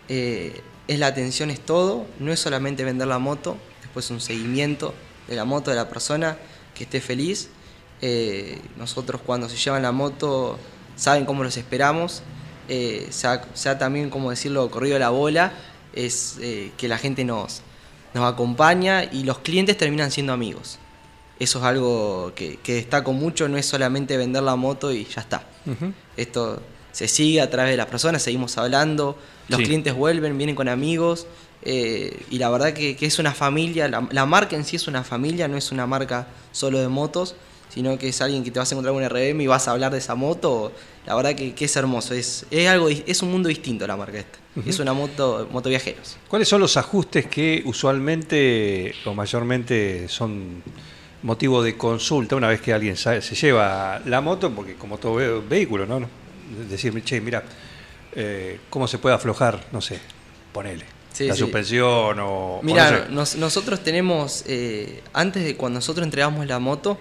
Eh, 0.07 0.61
es 0.87 0.99
la 0.99 1.07
atención 1.07 1.49
es 1.49 1.59
todo, 1.59 2.05
no 2.17 2.31
es 2.31 2.39
solamente 2.39 2.85
vender 2.85 3.09
la 3.09 3.19
moto, 3.19 3.57
después 3.81 4.09
un 4.09 4.21
seguimiento 4.21 4.93
de 5.27 5.35
la 5.35 5.43
moto 5.43 5.69
de 5.69 5.75
la 5.75 5.89
persona 5.89 6.37
que 6.73 6.85
esté 6.85 7.01
feliz. 7.01 7.49
Eh, 8.01 8.61
nosotros 8.77 9.19
cuando 9.25 9.49
se 9.49 9.57
llevan 9.57 9.81
la 9.81 9.91
moto 9.91 10.57
saben 10.95 11.25
cómo 11.25 11.43
los 11.43 11.57
esperamos, 11.57 12.23
eh, 12.69 13.07
sea, 13.09 13.77
también, 13.77 14.09
como 14.09 14.29
decirlo, 14.29 14.71
corrido 14.71 14.97
la 14.97 15.09
bola, 15.09 15.51
es 15.91 16.37
que 16.77 16.87
la 16.87 16.97
gente 16.97 17.25
nos, 17.25 17.63
nos 18.13 18.31
acompaña 18.31 19.03
y 19.03 19.23
los 19.23 19.39
clientes 19.39 19.75
terminan 19.75 20.09
siendo 20.09 20.31
amigos. 20.31 20.79
Eso 21.39 21.59
es 21.59 21.65
algo 21.65 22.31
que, 22.35 22.57
que 22.63 22.75
destaco 22.75 23.11
mucho, 23.13 23.47
no 23.49 23.57
es 23.57 23.65
solamente 23.65 24.15
vender 24.17 24.43
la 24.43 24.55
moto 24.55 24.91
y 24.91 25.05
ya 25.05 25.21
está. 25.21 25.45
Esto 26.15 26.61
se 26.91 27.07
sigue 27.09 27.41
a 27.41 27.49
través 27.49 27.71
de 27.71 27.77
las 27.77 27.87
personas, 27.87 28.21
seguimos 28.23 28.57
hablando, 28.57 29.17
los 29.49 29.59
Sí. 29.59 29.65
clientes 29.65 29.93
vuelven, 29.93 30.37
vienen 30.37 30.55
con 30.55 30.69
amigos 30.69 31.27
eh, 31.61 32.23
y 32.31 32.37
la 32.37 32.49
verdad 32.49 32.71
que, 32.73 32.95
que 32.95 33.05
es 33.05 33.19
una 33.19 33.33
familia, 33.33 33.87
la, 33.89 34.07
la 34.11 34.25
marca 34.25 34.55
en 34.55 34.63
sí 34.63 34.75
es 34.77 34.87
una 34.87 35.03
familia, 35.03 35.47
no 35.49 35.57
es 35.57 35.71
una 35.71 35.85
marca 35.85 36.27
solo 36.53 36.79
de 36.79 36.87
motos, 36.87 37.35
sino 37.73 37.97
que 37.97 38.07
es 38.09 38.21
alguien 38.21 38.43
que 38.43 38.51
te 38.51 38.59
vas 38.59 38.71
a 38.71 38.75
encontrar 38.75 38.93
con 38.93 39.03
un 39.03 39.09
RM 39.09 39.41
y 39.41 39.47
vas 39.47 39.67
a 39.67 39.71
hablar 39.71 39.91
de 39.91 39.97
esa 39.97 40.15
moto. 40.15 40.71
La 41.05 41.15
verdad 41.15 41.35
que, 41.35 41.53
que 41.53 41.65
es 41.65 41.75
hermoso, 41.75 42.13
es, 42.13 42.45
es, 42.49 42.67
algo, 42.69 42.87
es 42.89 43.21
un 43.21 43.31
mundo 43.31 43.49
distinto 43.49 43.85
la 43.85 43.97
marca 43.97 44.19
esta. 44.19 44.39
Es 44.65 44.79
una 44.79 44.93
moto, 44.93 45.49
moto 45.51 45.67
viajeros. 45.67 46.15
¿Cuáles 46.29 46.47
son 46.47 46.61
los 46.61 46.77
ajustes 46.77 47.25
que 47.27 47.61
usualmente 47.65 48.93
o 49.03 49.13
mayormente 49.13 50.07
son 50.07 50.63
motivo 51.25 51.61
de 51.63 51.75
consulta 51.75 52.35
una 52.35 52.47
vez 52.47 52.61
que 52.61 52.71
alguien 52.73 52.95
se 52.95 53.19
lleva 53.35 53.99
la 54.05 54.21
moto? 54.21 54.51
Porque 54.51 54.75
como 54.75 54.97
todo 54.97 55.15
ve- 55.15 55.41
vehículo, 55.41 55.85
¿no? 55.85 56.07
Decirme, 56.69 57.03
che, 57.03 57.19
mira, 57.19 57.43
eh, 58.13 58.59
¿cómo 58.69 58.87
se 58.87 58.97
puede 58.99 59.15
aflojar? 59.15 59.65
No 59.71 59.81
sé, 59.81 59.99
ponele. 60.53 60.85
Sí, 61.11 61.27
la 61.27 61.33
sí. 61.33 61.39
suspensión 61.39 62.19
o... 62.19 62.57
o 62.57 62.63
Mira, 62.63 62.91
no 62.91 62.97
sé. 63.05 63.11
nos- 63.11 63.35
nosotros 63.37 63.83
tenemos, 63.83 64.43
eh, 64.47 65.01
antes 65.13 65.43
de 65.43 65.55
cuando 65.55 65.77
nosotros 65.77 66.03
entregamos 66.05 66.45
la 66.45 66.59
moto, 66.59 66.97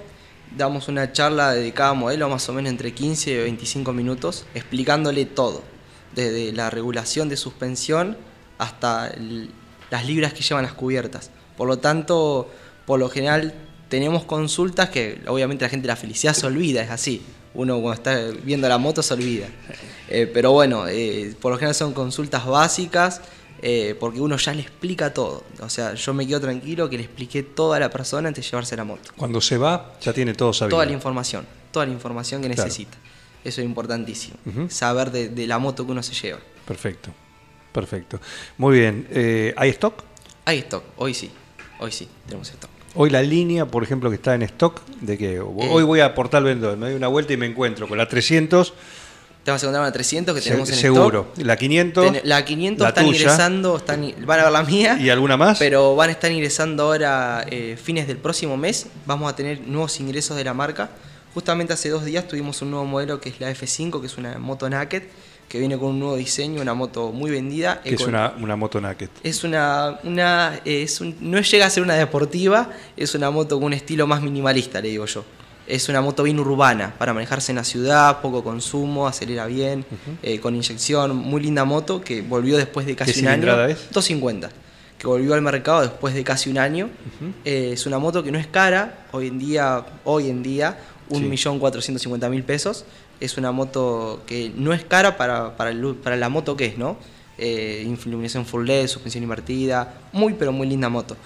damos 0.56 0.88
una 0.88 1.12
charla 1.12 1.52
de 1.52 1.72
cada 1.72 1.94
modelo, 1.94 2.28
más 2.28 2.48
o 2.48 2.52
menos 2.52 2.70
entre 2.70 2.92
15 2.94 3.30
y 3.32 3.36
25 3.38 3.92
minutos, 3.92 4.46
explicándole 4.54 5.24
todo, 5.26 5.62
desde 6.14 6.52
la 6.52 6.70
regulación 6.70 7.28
de 7.28 7.36
suspensión 7.36 8.16
hasta 8.58 9.08
el- 9.08 9.50
las 9.90 10.06
libras 10.06 10.32
que 10.32 10.42
llevan 10.42 10.64
las 10.64 10.74
cubiertas. 10.74 11.30
Por 11.56 11.68
lo 11.68 11.78
tanto, 11.78 12.48
por 12.86 12.98
lo 13.00 13.08
general 13.10 13.52
tenemos 13.88 14.24
consultas 14.24 14.88
que 14.90 15.20
obviamente 15.26 15.64
la 15.64 15.68
gente 15.68 15.86
la 15.86 15.96
felicidad 15.96 16.34
se 16.34 16.46
olvida, 16.46 16.82
es 16.82 16.90
así. 16.90 17.22
Uno 17.54 17.80
cuando 17.80 17.92
está 17.94 18.18
viendo 18.42 18.68
la 18.68 18.78
moto 18.78 19.02
se 19.02 19.14
olvida. 19.14 19.46
Eh, 20.08 20.28
pero 20.32 20.50
bueno, 20.52 20.88
eh, 20.88 21.34
por 21.40 21.52
lo 21.52 21.58
general 21.58 21.74
son 21.74 21.92
consultas 21.92 22.44
básicas 22.46 23.20
eh, 23.62 23.94
porque 24.00 24.20
uno 24.20 24.36
ya 24.36 24.52
le 24.52 24.62
explica 24.62 25.14
todo. 25.14 25.44
O 25.60 25.68
sea, 25.68 25.94
yo 25.94 26.12
me 26.14 26.26
quedo 26.26 26.40
tranquilo 26.40 26.90
que 26.90 26.96
le 26.96 27.04
expliqué 27.04 27.42
toda 27.44 27.76
a 27.76 27.80
la 27.80 27.90
persona 27.90 28.28
antes 28.28 28.44
de 28.44 28.50
llevarse 28.50 28.76
la 28.76 28.84
moto. 28.84 29.12
Cuando 29.16 29.40
se 29.40 29.56
va, 29.56 29.94
ya 30.00 30.12
tiene 30.12 30.34
todo 30.34 30.52
sabido. 30.52 30.76
Toda 30.76 30.86
la 30.86 30.92
información, 30.92 31.46
toda 31.70 31.86
la 31.86 31.92
información 31.92 32.42
que 32.42 32.48
Claro. 32.48 32.64
necesita. 32.64 32.98
Eso 33.44 33.60
es 33.60 33.66
importantísimo. 33.66 34.36
Saber 34.68 35.10
de, 35.12 35.28
de 35.28 35.46
la 35.46 35.58
moto 35.58 35.86
que 35.86 35.92
uno 35.92 36.02
se 36.02 36.14
lleva. 36.14 36.40
Perfecto, 36.66 37.10
perfecto. 37.72 38.20
Muy 38.58 38.78
bien. 38.80 39.06
¿Hay 39.56 39.68
stock? 39.70 40.02
Hay 40.46 40.58
stock, 40.58 40.82
hoy 40.96 41.14
sí, 41.14 41.30
hoy 41.78 41.92
sí, 41.92 42.08
tenemos 42.26 42.50
stock. 42.50 42.70
Hoy 42.96 43.10
la 43.10 43.22
línea, 43.22 43.66
por 43.66 43.82
ejemplo, 43.82 44.08
que 44.08 44.16
está 44.16 44.34
en 44.34 44.42
stock, 44.42 44.80
de 45.00 45.18
que 45.18 45.34
Eh. 45.36 45.40
hoy 45.40 45.82
voy 45.82 46.00
a 46.00 46.14
Portal 46.14 46.44
Vendedor, 46.44 46.76
me 46.76 46.86
doy 46.86 46.94
una 46.96 47.08
vuelta 47.08 47.32
y 47.32 47.36
me 47.36 47.46
encuentro 47.46 47.88
con 47.88 47.98
la 47.98 48.08
300, 48.08 48.72
Te 49.42 49.50
vas 49.50 49.62
a 49.62 49.66
encontrar 49.66 49.82
una 49.82 49.92
300 49.92 50.34
que 50.34 50.40
se- 50.40 50.48
tenemos 50.50 50.70
en 50.70 50.76
seguro. 50.76 51.26
stock. 51.32 51.44
La 51.46 51.56
500, 51.56 52.12
Ten- 52.12 52.20
la 52.24 52.44
500 52.46 52.84
la 52.84 52.88
están 52.90 53.04
tuya, 53.04 53.18
ingresando, 53.18 53.76
están, 53.76 54.14
van 54.24 54.40
a 54.40 54.44
ver 54.44 54.52
la 54.52 54.62
mía. 54.62 54.96
¿Y 54.98 55.10
alguna 55.10 55.36
más? 55.36 55.58
Pero 55.58 55.94
van 55.96 56.08
a 56.08 56.12
estar 56.12 56.30
ingresando 56.32 56.84
ahora 56.84 57.44
eh, 57.50 57.76
fines 57.82 58.06
del 58.06 58.16
próximo 58.16 58.56
mes. 58.56 58.86
Vamos 59.06 59.30
a 59.30 59.36
tener 59.36 59.60
nuevos 59.60 60.00
ingresos 60.00 60.36
de 60.38 60.44
la 60.44 60.54
marca. 60.54 60.88
Justamente 61.34 61.72
hace 61.74 61.90
dos 61.90 62.04
días 62.06 62.26
tuvimos 62.28 62.62
un 62.62 62.70
nuevo 62.70 62.86
modelo 62.86 63.20
que 63.20 63.28
es 63.28 63.38
la 63.40 63.50
F5, 63.50 64.00
que 64.00 64.06
es 64.06 64.16
una 64.16 64.38
moto 64.38 64.70
naked, 64.70 65.02
que 65.48 65.58
viene 65.58 65.78
con 65.78 65.90
un 65.90 66.00
nuevo 66.00 66.16
diseño, 66.16 66.60
una 66.62 66.74
moto 66.74 67.12
muy 67.12 67.30
vendida. 67.30 67.80
que 67.82 67.90
es 67.94 68.00
Eco- 68.00 68.08
una, 68.08 68.34
una 68.40 68.56
moto 68.56 68.80
naked. 68.80 69.08
es 69.22 69.44
una, 69.44 69.98
una 70.04 70.60
eh, 70.64 70.82
es 70.82 71.00
un- 71.00 71.14
no 71.20 71.40
llega 71.40 71.66
a 71.66 71.70
ser 71.70 71.82
una 71.82 71.94
deportiva, 71.94 72.70
es 72.96 73.14
una 73.14 73.30
moto 73.30 73.56
con 73.56 73.66
un 73.66 73.72
estilo 73.72 74.06
más 74.06 74.20
minimalista, 74.22 74.80
le 74.80 74.88
digo 74.88 75.06
yo. 75.06 75.24
Es 75.66 75.88
una 75.88 76.00
moto 76.02 76.22
bien 76.24 76.38
urbana 76.38 76.94
para 76.98 77.14
manejarse 77.14 77.52
en 77.52 77.56
la 77.56 77.64
ciudad, 77.64 78.20
poco 78.20 78.44
consumo, 78.44 79.06
acelera 79.06 79.46
bien, 79.46 79.84
eh, 80.22 80.38
con 80.38 80.54
inyección, 80.54 81.16
muy 81.16 81.40
linda 81.42 81.64
moto 81.64 82.00
que 82.02 82.20
volvió 82.20 82.56
después 82.58 82.84
de 82.84 82.94
casi 82.96 83.12
¿Qué 83.14 83.20
un 83.20 83.28
año. 83.28 83.64
es? 83.66 83.78
250, 83.90 84.50
que 84.98 85.06
volvió 85.06 85.32
al 85.32 85.40
mercado 85.40 85.80
después 85.80 86.12
de 86.14 86.22
casi 86.22 86.50
un 86.50 86.58
año. 86.58 86.90
Eh, 87.46 87.70
es 87.72 87.86
una 87.86 87.98
moto 87.98 88.22
que 88.22 88.30
no 88.30 88.38
es 88.38 88.46
cara, 88.46 89.06
hoy 89.12 89.28
en 89.28 89.38
día, 89.38 89.84
hoy 90.04 90.28
en 90.28 90.42
día, 90.42 90.76
Sí. 91.10 91.16
1.450.000 91.16 92.42
pesos. 92.44 92.84
Es 93.20 93.36
una 93.38 93.52
moto 93.52 94.22
que 94.26 94.52
no 94.56 94.72
es 94.72 94.84
cara 94.84 95.16
para, 95.16 95.56
para, 95.56 95.70
el- 95.70 95.94
para 95.96 96.16
la 96.16 96.28
moto 96.28 96.56
que 96.56 96.66
es, 96.66 96.78
¿no? 96.78 96.96
Eh, 97.38 97.82
iluminación 98.06 98.46
full 98.46 98.64
LED, 98.66 98.86
suspensión 98.86 99.24
invertida, 99.24 99.94
muy 100.12 100.34
pero 100.34 100.52
muy 100.52 100.68
linda 100.68 100.88
moto. 100.88 101.16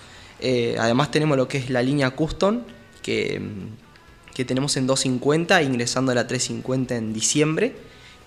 Eh, 0.40 0.76
además 0.78 1.10
tenemos 1.10 1.36
lo 1.36 1.48
que 1.48 1.58
es 1.58 1.70
la 1.70 1.82
línea 1.82 2.10
Custom, 2.10 2.60
que, 3.02 3.40
mm, 3.40 4.34
que 4.34 4.44
tenemos 4.44 4.76
en 4.76 4.86
250, 4.86 5.62
ingresando 5.62 6.12
a 6.12 6.14
la 6.14 6.26
350 6.26 6.96
en 6.96 7.12
diciembre. 7.12 7.74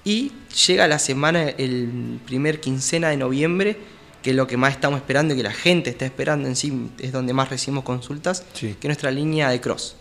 Y 0.03 0.31
llega 0.67 0.87
la 0.87 0.99
semana, 0.99 1.49
el 1.49 2.19
primer 2.25 2.59
quincena 2.59 3.09
de 3.09 3.17
noviembre, 3.17 3.77
que 4.23 4.31
es 4.31 4.35
lo 4.35 4.45
que 4.47 4.57
más 4.57 4.73
estamos 4.73 4.99
esperando 4.99 5.33
y 5.33 5.37
que 5.37 5.43
la 5.43 5.53
gente 5.53 5.89
está 5.91 6.05
esperando 6.05 6.47
en 6.47 6.55
sí, 6.55 6.89
es 6.99 7.11
donde 7.11 7.33
más 7.33 7.49
recibimos 7.49 7.83
consultas, 7.83 8.43
Sí. 8.53 8.75
que 8.79 8.87
es 8.87 8.89
nuestra 8.89 9.09
línea 9.11 9.49
de 9.49 9.61
cross. 9.61 9.95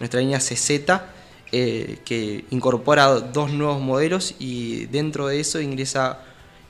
Nuestra 0.00 0.20
línea 0.20 0.38
CZ, 0.38 1.00
eh, 1.52 1.98
que 2.04 2.44
incorpora 2.50 3.06
dos 3.08 3.50
nuevos 3.50 3.80
modelos 3.80 4.34
y 4.38 4.86
dentro 4.86 5.28
de 5.28 5.40
eso 5.40 5.60
ingresa 5.60 6.20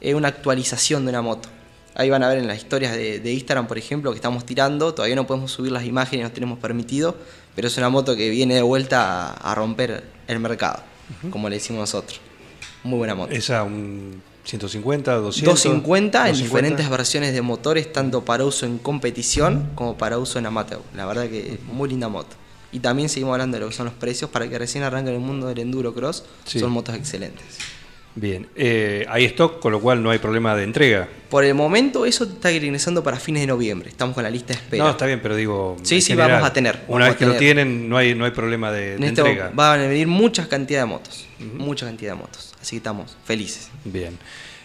eh, 0.00 0.14
una 0.14 0.28
actualización 0.28 1.04
de 1.04 1.10
una 1.10 1.22
moto. 1.22 1.48
Ahí 1.94 2.10
van 2.10 2.22
a 2.22 2.28
ver 2.28 2.38
en 2.38 2.46
las 2.46 2.58
historias 2.58 2.92
de, 2.92 3.18
de 3.18 3.32
Instagram, 3.32 3.66
por 3.66 3.76
ejemplo, 3.76 4.12
que 4.12 4.16
estamos 4.16 4.46
tirando. 4.46 4.94
Todavía 4.94 5.16
no 5.16 5.26
podemos 5.26 5.50
subir 5.50 5.72
las 5.72 5.84
imágenes, 5.84 6.24
no 6.24 6.32
tenemos 6.32 6.58
permitido, 6.60 7.16
pero 7.56 7.66
es 7.66 7.76
una 7.76 7.88
moto 7.88 8.14
que 8.14 8.30
viene 8.30 8.54
de 8.54 8.62
vuelta 8.62 9.32
a, 9.32 9.50
a 9.52 9.54
romper 9.56 10.04
el 10.28 10.38
mercado, 10.38 10.80
como 11.30 11.48
le 11.48 11.56
decimos 11.56 11.80
nosotros. 11.80 12.20
Muy 12.84 12.98
buena 12.98 13.16
moto. 13.16 13.32
Esa, 13.32 13.64
un 13.64 14.22
150, 14.44 15.14
200. 15.14 15.54
250 15.54 16.18
en 16.18 16.32
250. 16.32 16.42
diferentes 16.42 16.88
versiones 16.88 17.34
de 17.34 17.42
motores, 17.42 17.92
tanto 17.92 18.24
para 18.24 18.44
uso 18.44 18.64
en 18.64 18.78
competición 18.78 19.70
como 19.74 19.98
para 19.98 20.18
uso 20.18 20.38
en 20.38 20.46
amateur. 20.46 20.80
La 20.94 21.04
verdad 21.04 21.28
que 21.28 21.58
muy 21.70 21.88
linda 21.88 22.08
moto. 22.08 22.36
Y 22.70 22.80
también 22.80 23.08
seguimos 23.08 23.32
hablando 23.32 23.56
de 23.56 23.62
lo 23.62 23.68
que 23.68 23.74
son 23.74 23.86
los 23.86 23.94
precios 23.94 24.30
para 24.30 24.48
que 24.48 24.58
recién 24.58 24.84
arranquen 24.84 25.14
el 25.14 25.20
mundo 25.20 25.46
del 25.46 25.58
enduro 25.58 25.94
cross. 25.94 26.24
Sí. 26.44 26.58
Son 26.58 26.70
motos 26.70 26.94
excelentes. 26.94 27.58
Bien, 28.20 28.48
eh, 28.56 29.06
hay 29.08 29.26
stock, 29.26 29.60
con 29.60 29.70
lo 29.70 29.80
cual 29.80 30.02
no 30.02 30.10
hay 30.10 30.18
problema 30.18 30.56
de 30.56 30.64
entrega. 30.64 31.08
Por 31.30 31.44
el 31.44 31.54
momento 31.54 32.04
eso 32.04 32.24
está 32.24 32.50
ingresando 32.50 33.04
para 33.04 33.18
fines 33.18 33.42
de 33.42 33.46
noviembre. 33.46 33.90
Estamos 33.90 34.14
con 34.14 34.24
la 34.24 34.30
lista 34.30 34.54
de 34.54 34.58
espera. 34.58 34.84
No, 34.84 34.90
está 34.90 35.06
bien, 35.06 35.20
pero 35.22 35.36
digo. 35.36 35.76
Sí, 35.82 36.00
sí, 36.00 36.08
general, 36.12 36.32
vamos 36.32 36.48
a 36.48 36.52
tener, 36.52 36.80
Una 36.88 37.06
vez 37.08 37.16
que 37.16 37.26
lo 37.26 37.36
tienen, 37.36 37.88
no 37.88 37.96
hay, 37.96 38.16
no 38.16 38.24
hay 38.24 38.32
problema 38.32 38.72
de, 38.72 38.96
entrega. 38.96 39.52
van 39.54 39.80
a 39.80 39.86
venir 39.86 40.08
muchas 40.08 40.48
cantidades 40.48 40.88
de 40.88 40.94
motos. 40.94 41.26
Mucha 41.54 41.86
cantidad 41.86 42.12
de 42.12 42.18
motos. 42.18 42.54
Así 42.60 42.70
que 42.70 42.76
estamos 42.78 43.16
felices. 43.24 43.70
Bien. 43.84 44.18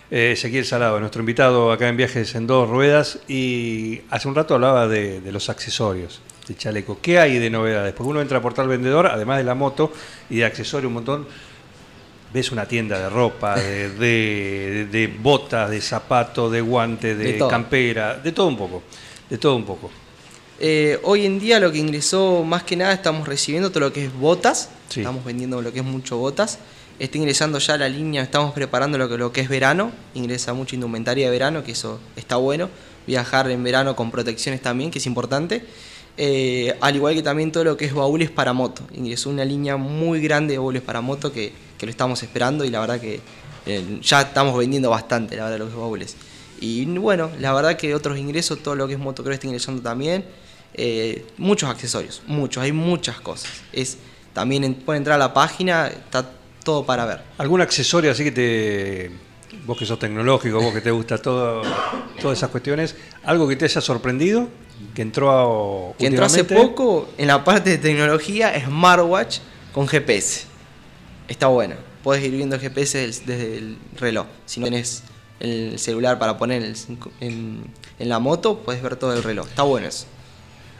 Eh, 0.10 0.32
Ezequiel 0.32 0.66
Salado, 0.66 1.00
nuestro 1.00 1.22
invitado 1.22 1.72
acá 1.72 1.88
en 1.90 1.98
Viajes 1.98 2.34
en 2.36 2.48
Dos 2.48 2.70
Ruedas, 2.70 3.20
y 3.28 4.02
hace 4.10 4.28
un 4.28 4.36
rato 4.36 4.56
hablaba 4.56 4.88
de, 4.88 5.22
de 5.22 5.32
los 5.32 5.50
accesorios 5.50 6.22
de 6.48 6.56
chaleco. 6.56 7.00
¿Qué 7.02 7.20
hay 7.20 7.40
de 7.40 7.50
novedades? 7.50 7.94
Porque 7.94 8.10
uno 8.10 8.22
entra 8.22 8.38
a 8.40 8.42
Portal 8.42 8.68
Vendedor, 8.68 9.08
además 9.08 9.38
de 9.38 9.44
la 9.46 9.56
moto 9.56 9.92
y 10.30 10.38
de 10.38 10.46
accesorios, 10.46 10.88
un 10.90 10.96
montón. 10.96 11.28
Ves 12.34 12.52
una 12.52 12.66
tienda 12.66 12.98
de 13.00 13.10
ropa, 13.10 13.56
de, 13.56 13.90
de- 14.00 14.88
de 14.92 15.08
botas, 15.08 15.70
de 15.70 15.80
zapatos, 15.82 16.52
de 16.52 16.62
guantes, 16.62 17.18
de, 17.18 17.38
campera, 17.50 18.16
de 18.16 18.32
todo 18.32 18.48
un 18.48 18.58
poco. 18.58 18.84
De 19.30 19.38
todo 19.38 19.56
un 19.56 19.66
poco. 19.66 19.92
Eh, 20.60 21.00
hoy 21.04 21.26
en 21.26 21.40
día 21.40 21.60
lo 21.60 21.72
que 21.72 21.78
ingresó 21.78 22.44
más 22.44 22.64
que 22.64 22.76
nada 22.76 22.94
estamos 22.94 23.28
recibiendo 23.28 23.70
todo 23.70 23.82
lo 23.82 23.94
que 23.94 24.06
es 24.06 24.14
botas. 24.14 24.70
Sí. 24.90 25.02
Estamos 25.02 25.24
vendiendo 25.24 25.62
lo 25.62 25.72
que 25.72 25.80
es 25.80 25.86
mucho 25.86 26.18
botas. 26.18 26.60
Está 27.00 27.18
ingresando 27.18 27.58
ya 27.60 27.78
la 27.78 27.90
línea, 27.90 28.22
estamos 28.24 28.54
preparando 28.54 28.98
lo 28.98 29.10
que, 29.10 29.18
lo 29.18 29.32
que 29.32 29.42
es 29.42 29.50
verano. 29.50 29.92
Ingresa 30.14 30.54
mucha 30.54 30.76
indumentaria 30.76 31.26
de 31.26 31.32
verano, 31.32 31.64
que 31.64 31.72
eso 31.74 32.00
está 32.16 32.36
bueno. 32.38 32.70
Viajar 33.06 33.50
en 33.52 33.64
verano 33.64 33.96
con 33.96 34.10
protecciones 34.12 34.62
también, 34.62 34.90
que 34.90 35.00
es 35.00 35.06
importante. 35.06 35.66
Eh, 36.18 36.76
al 36.80 36.96
igual 36.96 37.16
que 37.16 37.24
también 37.24 37.52
todo 37.52 37.64
lo 37.64 37.76
que 37.78 37.86
es 37.86 37.94
baúles 37.94 38.30
para 38.30 38.54
moto. 38.54 38.84
Ingresó 38.94 39.30
una 39.30 39.46
línea 39.46 39.78
muy 39.78 40.22
grande 40.22 40.54
de 40.54 40.58
baúles 40.60 40.82
para 40.82 41.02
moto 41.02 41.32
que, 41.32 41.52
lo 41.82 41.90
estamos 41.90 42.24
esperando 42.24 42.64
y 42.64 42.70
la 42.70 42.80
verdad 42.80 43.02
que 43.02 43.20
eh, 43.66 44.00
ya 44.02 44.22
estamos 44.22 44.58
vendiendo 44.58 44.90
bastante, 44.90 45.36
la 45.36 45.44
verdad, 45.44 45.60
lo 45.60 45.66
que 45.66 45.72
es 45.72 45.78
baúles. 45.78 46.16
Y 46.62 46.86
bueno, 46.86 47.30
la 47.42 47.52
verdad 47.52 47.76
que 47.76 47.94
otros 47.94 48.18
ingresos, 48.18 48.64
todo 48.64 48.76
lo 48.76 48.88
que 48.88 48.94
es 48.94 49.00
motocross 49.00 49.34
está 49.34 49.48
ingresando 49.48 49.82
también. 49.82 50.24
Eh, 50.76 51.26
muchos 51.38 51.70
accesorios, 51.70 52.22
muchos, 52.26 52.64
hay 52.64 52.72
muchas 52.72 53.20
cosas. 53.20 53.52
Es, 53.74 53.98
también 54.34 54.64
en- 54.64 54.76
pueden 54.76 55.02
entrar 55.02 55.16
a 55.16 55.20
la 55.20 55.34
página, 55.34 55.88
está 55.88 56.32
todo 56.64 56.86
para 56.86 57.06
ver. 57.06 57.22
¿Algún 57.38 57.60
accesorio 57.60 58.12
así 58.12 58.24
que 58.24 58.32
te. 58.32 59.12
Vos 59.66 59.78
que 59.78 59.86
sos 59.86 60.00
tecnológico, 60.00 60.62
vos 60.62 60.74
que 60.74 60.82
te 60.82 60.90
gusta 60.90 61.18
todo, 61.18 61.62
todas 62.22 62.38
esas 62.38 62.50
cuestiones, 62.50 62.96
algo 63.24 63.48
que 63.48 63.56
te 63.56 63.66
haya 63.66 63.82
sorprendido, 63.82 64.48
que 64.94 65.02
entró 65.02 65.94
a, 65.94 65.98
Que 65.98 66.08
entró 66.08 66.26
hace 66.26 66.44
poco 66.44 67.10
en 67.18 67.28
la 67.28 67.44
parte 67.44 67.70
de 67.72 67.78
tecnología, 67.78 68.54
smartwatch 68.66 69.40
con 69.72 69.88
GPS. 69.88 70.46
Está 71.28 71.48
bueno. 71.48 71.76
Puedes 72.04 72.24
ir 72.24 72.32
viendo 72.32 72.56
el 72.56 72.62
GPS 72.62 72.98
desde 73.26 73.58
el 73.58 73.78
reloj. 73.98 74.26
Si 74.46 74.60
no 74.60 74.66
tenés 74.66 75.04
el 75.40 75.80
celular 75.80 76.20
para 76.20 76.38
poner 76.38 76.62
el 76.64 76.76
cinco- 76.76 77.12
en, 77.22 77.64
en 78.00 78.10
la 78.10 78.20
moto, 78.20 78.60
puedes 78.60 78.82
ver 78.82 78.96
todo 78.98 79.14
el 79.14 79.24
reloj. 79.24 79.48
Está 79.48 79.64
bueno 79.64 79.88
eso. 79.88 80.06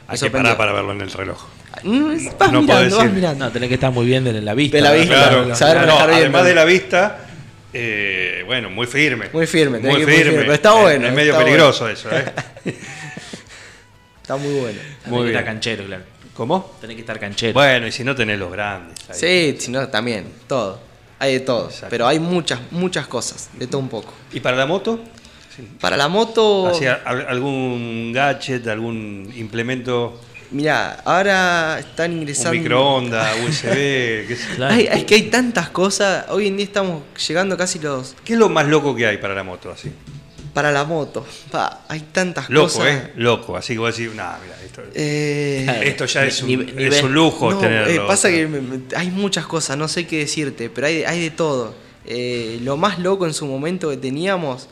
Hay 0.06 0.18
que 0.18 0.30
parar 0.30 0.56
para 0.58 0.72
verlo 0.72 0.92
en 0.92 1.00
el 1.00 1.10
reloj. 1.10 1.42
Mm, 1.82 2.28
Vas 2.38 2.52
No 2.52 2.60
mirando, 2.62 2.96
vas 2.98 3.10
mirando. 3.10 3.44
No, 3.46 3.50
tenés 3.50 3.68
que 3.68 3.74
estar 3.74 3.90
muy 3.90 4.04
bien 4.06 4.22
de 4.22 4.32
la 4.40 4.54
vista. 4.54 4.76
De 4.76 4.82
la 4.82 4.92
vista, 4.92 5.14
claro. 5.14 5.54
saber 5.56 5.76
No, 5.78 5.86
manejar 5.86 6.08
bien, 6.08 6.18
además 6.20 6.42
¿no? 6.42 6.48
de 6.48 6.54
la 6.54 6.64
vista, 6.66 7.18
eh, 7.72 8.42
bueno, 8.46 8.68
muy 8.70 8.86
firme. 8.86 9.30
Muy 9.32 9.46
firme, 9.46 9.78
Muy 9.80 9.96
firme. 10.04 10.12
firme, 10.14 10.38
pero 10.40 10.52
está 10.52 10.74
Es- 10.76 10.82
bueno, 10.82 11.06
Es 11.08 11.14
medio 11.14 11.32
está 11.32 11.44
peligroso 11.44 11.88
eso, 11.88 12.08
¿eh? 12.12 12.32
Está 14.24 14.36
muy 14.36 14.54
bueno. 14.54 14.78
Tenés 14.80 15.06
Muy 15.06 15.18
que 15.18 15.24
bien. 15.24 15.36
estar 15.36 15.44
canchero, 15.44 15.84
claro. 15.84 16.02
¿Cómo? 16.32 16.76
Tenés 16.80 16.96
que 16.96 17.00
estar 17.02 17.20
canchero. 17.20 17.52
Bueno, 17.52 17.86
y 17.86 17.92
si 17.92 18.04
no 18.04 18.14
tenés 18.14 18.38
los 18.38 18.50
grandes. 18.50 18.96
ahí. 19.10 19.52
Sí, 19.54 19.60
si 19.60 19.70
no, 19.70 19.86
también. 19.88 20.24
Todo. 20.48 20.80
Hay 21.18 21.34
de 21.34 21.40
todo. 21.40 21.66
Exacto. 21.66 21.88
Pero 21.90 22.06
hay 22.06 22.18
muchas, 22.18 22.58
muchas 22.70 23.06
cosas. 23.06 23.50
De 23.52 23.66
todo 23.66 23.82
un 23.82 23.90
poco. 23.90 24.14
¿Y 24.32 24.40
para 24.40 24.56
la 24.56 24.64
moto? 24.64 24.98
Para 25.78 25.98
la 25.98 26.08
moto. 26.08 26.68
¿Hacía 26.68 27.02
al- 27.04 27.26
algún 27.28 28.12
gadget, 28.14 28.66
algún 28.66 29.30
implemento, 29.36 30.18
Mira, 30.52 31.00
ahora 31.04 31.78
están 31.80 32.12
un 32.12 32.20
ingresando. 32.20 32.52
microondas, 32.58 33.36
USB? 33.46 33.68
¿qué, 34.28 34.36
sé- 34.40 34.54
Claro. 34.56 34.74
Ay, 34.74 34.88
es 34.90 35.04
que 35.04 35.16
hay 35.16 35.22
tantas 35.24 35.68
cosas. 35.68 36.26
Hoy 36.30 36.46
en 36.46 36.56
día 36.56 36.64
estamos 36.66 37.02
llegando 37.28 37.56
casi 37.58 37.78
los. 37.78 38.16
qué 38.24 38.32
es 38.32 38.38
lo 38.38 38.48
más 38.48 38.66
loco 38.68 38.94
que 38.96 39.06
hay 39.06 39.18
para 39.18 39.34
la 39.34 39.42
moto? 39.44 39.70
Así. 39.70 39.90
Para 40.54 40.70
la 40.72 40.84
moto. 40.84 41.26
Pa, 41.50 41.80
hay 41.88 42.00
tantas 42.12 42.48
Loco, 42.48 42.66
cosas. 42.68 42.86
¿eh? 42.86 43.12
Loco. 43.16 43.56
Así 43.56 43.72
que 43.74 43.80
vos 43.80 43.94
decís, 43.96 44.14
nah, 44.14 44.36
mira, 44.42 44.56
esto, 44.64 44.82
Eh, 44.94 45.66
esto 45.84 46.06
ya 46.06 46.24
es 46.24 46.40
un, 46.42 46.48
Ni- 46.76 46.84
es 46.84 47.02
un 47.02 47.12
lujo 47.12 47.50
no, 47.50 47.58
tenerlo. 47.58 47.90
eh, 47.92 47.98
pasa 48.06 48.28
o 48.28 48.30
sea. 48.30 48.30
que 48.30 48.46
me- 48.46 48.60
me- 48.60 48.80
hay 48.96 49.10
muchas 49.10 49.46
cosas, 49.46 49.76
no 49.76 49.88
sé 49.88 50.06
qué 50.06 50.18
decirte, 50.20 50.70
pero 50.70 50.86
hay, 50.86 51.02
hay 51.04 51.20
de 51.20 51.30
todo. 51.30 51.74
Eh, 52.06 52.58
lo 52.62 52.76
más 52.76 52.98
loco 53.00 53.26
en 53.26 53.34
su 53.34 53.46
momento 53.46 53.90
que 53.90 53.96
teníamos, 53.96 54.68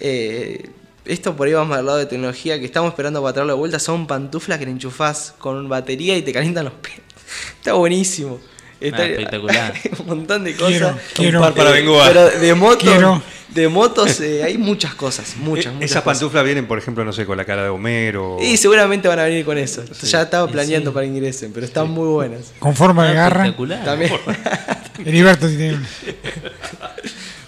eh, 0.00 0.70
esto 1.04 1.36
por 1.36 1.46
ahí 1.46 1.54
vamos 1.54 1.76
al 1.76 1.86
lado 1.86 1.98
de 1.98 2.06
tecnología, 2.06 2.58
que 2.58 2.64
estamos 2.64 2.90
esperando 2.90 3.22
para 3.22 3.32
traerlo 3.32 3.54
de 3.54 3.58
vuelta, 3.58 3.78
son 3.78 4.06
pantuflas 4.06 4.58
que 4.58 4.64
le 4.66 4.72
enchufás 4.72 5.34
con 5.38 5.68
batería 5.68 6.16
y 6.16 6.22
te 6.22 6.32
calientan 6.32 6.64
los 6.64 6.74
pies. 6.74 6.96
Está 7.58 7.74
buenísimo. 7.74 8.40
Está- 8.80 9.06
espectacular. 9.06 9.74
hay 9.74 9.90
un 10.00 10.06
montón 10.06 10.44
de 10.44 10.54
Quiero, 10.54 10.88
cosas. 10.92 11.02
quiero. 11.14 11.40
par 11.40 11.54
para 11.54 11.70
Bengoa. 11.70 12.06
Pero 12.08 12.30
de 12.30 12.54
motos, 12.54 12.82
Quiero. 12.88 13.22
De 13.54 13.68
motos 13.68 14.20
eh, 14.20 14.42
hay 14.44 14.56
muchas 14.58 14.94
cosas, 14.94 15.34
muchas, 15.38 15.66
Eh, 15.66 15.70
muchas 15.74 15.90
Esas 15.90 16.02
cosas. 16.02 16.18
pantuflas 16.18 16.44
vienen, 16.44 16.66
por 16.66 16.78
ejemplo, 16.78 17.04
no 17.04 17.12
sé, 17.12 17.26
con 17.26 17.36
la 17.36 17.44
cara 17.44 17.62
de 17.64 17.68
Homero. 17.68 18.36
Y 18.40 18.56
seguramente 18.56 19.08
van 19.08 19.18
a 19.18 19.24
venir 19.24 19.44
con 19.44 19.58
eso. 19.58 19.82
Ya 20.02 20.22
estaba 20.22 20.46
planeando 20.50 20.90
sí. 20.90 20.94
para 20.94 21.06
que 21.06 21.12
ingresen, 21.12 21.52
pero 21.52 21.66
están 21.66 21.90
muy 21.90 22.08
buenas. 22.08 22.52
Con 22.58 22.74
forma 22.76 23.04
de 23.04 23.10
Ah, 23.10 23.14
garra. 23.28 23.54
También 23.84 24.12
Heriberto 25.04 25.48
tiene 25.48 25.78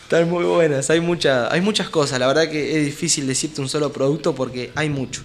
están 0.02 0.28
muy 0.28 0.44
buenas. 0.44 0.90
Hay, 0.90 1.00
mucha, 1.00 1.50
hay 1.52 1.60
muchas 1.60 1.88
cosas. 1.88 2.18
La 2.20 2.26
verdad 2.26 2.48
que 2.48 2.78
es 2.78 2.84
difícil 2.84 3.26
decirte 3.26 3.60
un 3.60 3.68
solo 3.68 3.92
producto 3.92 4.34
porque 4.34 4.70
hay 4.74 4.90
mucho. 4.90 5.22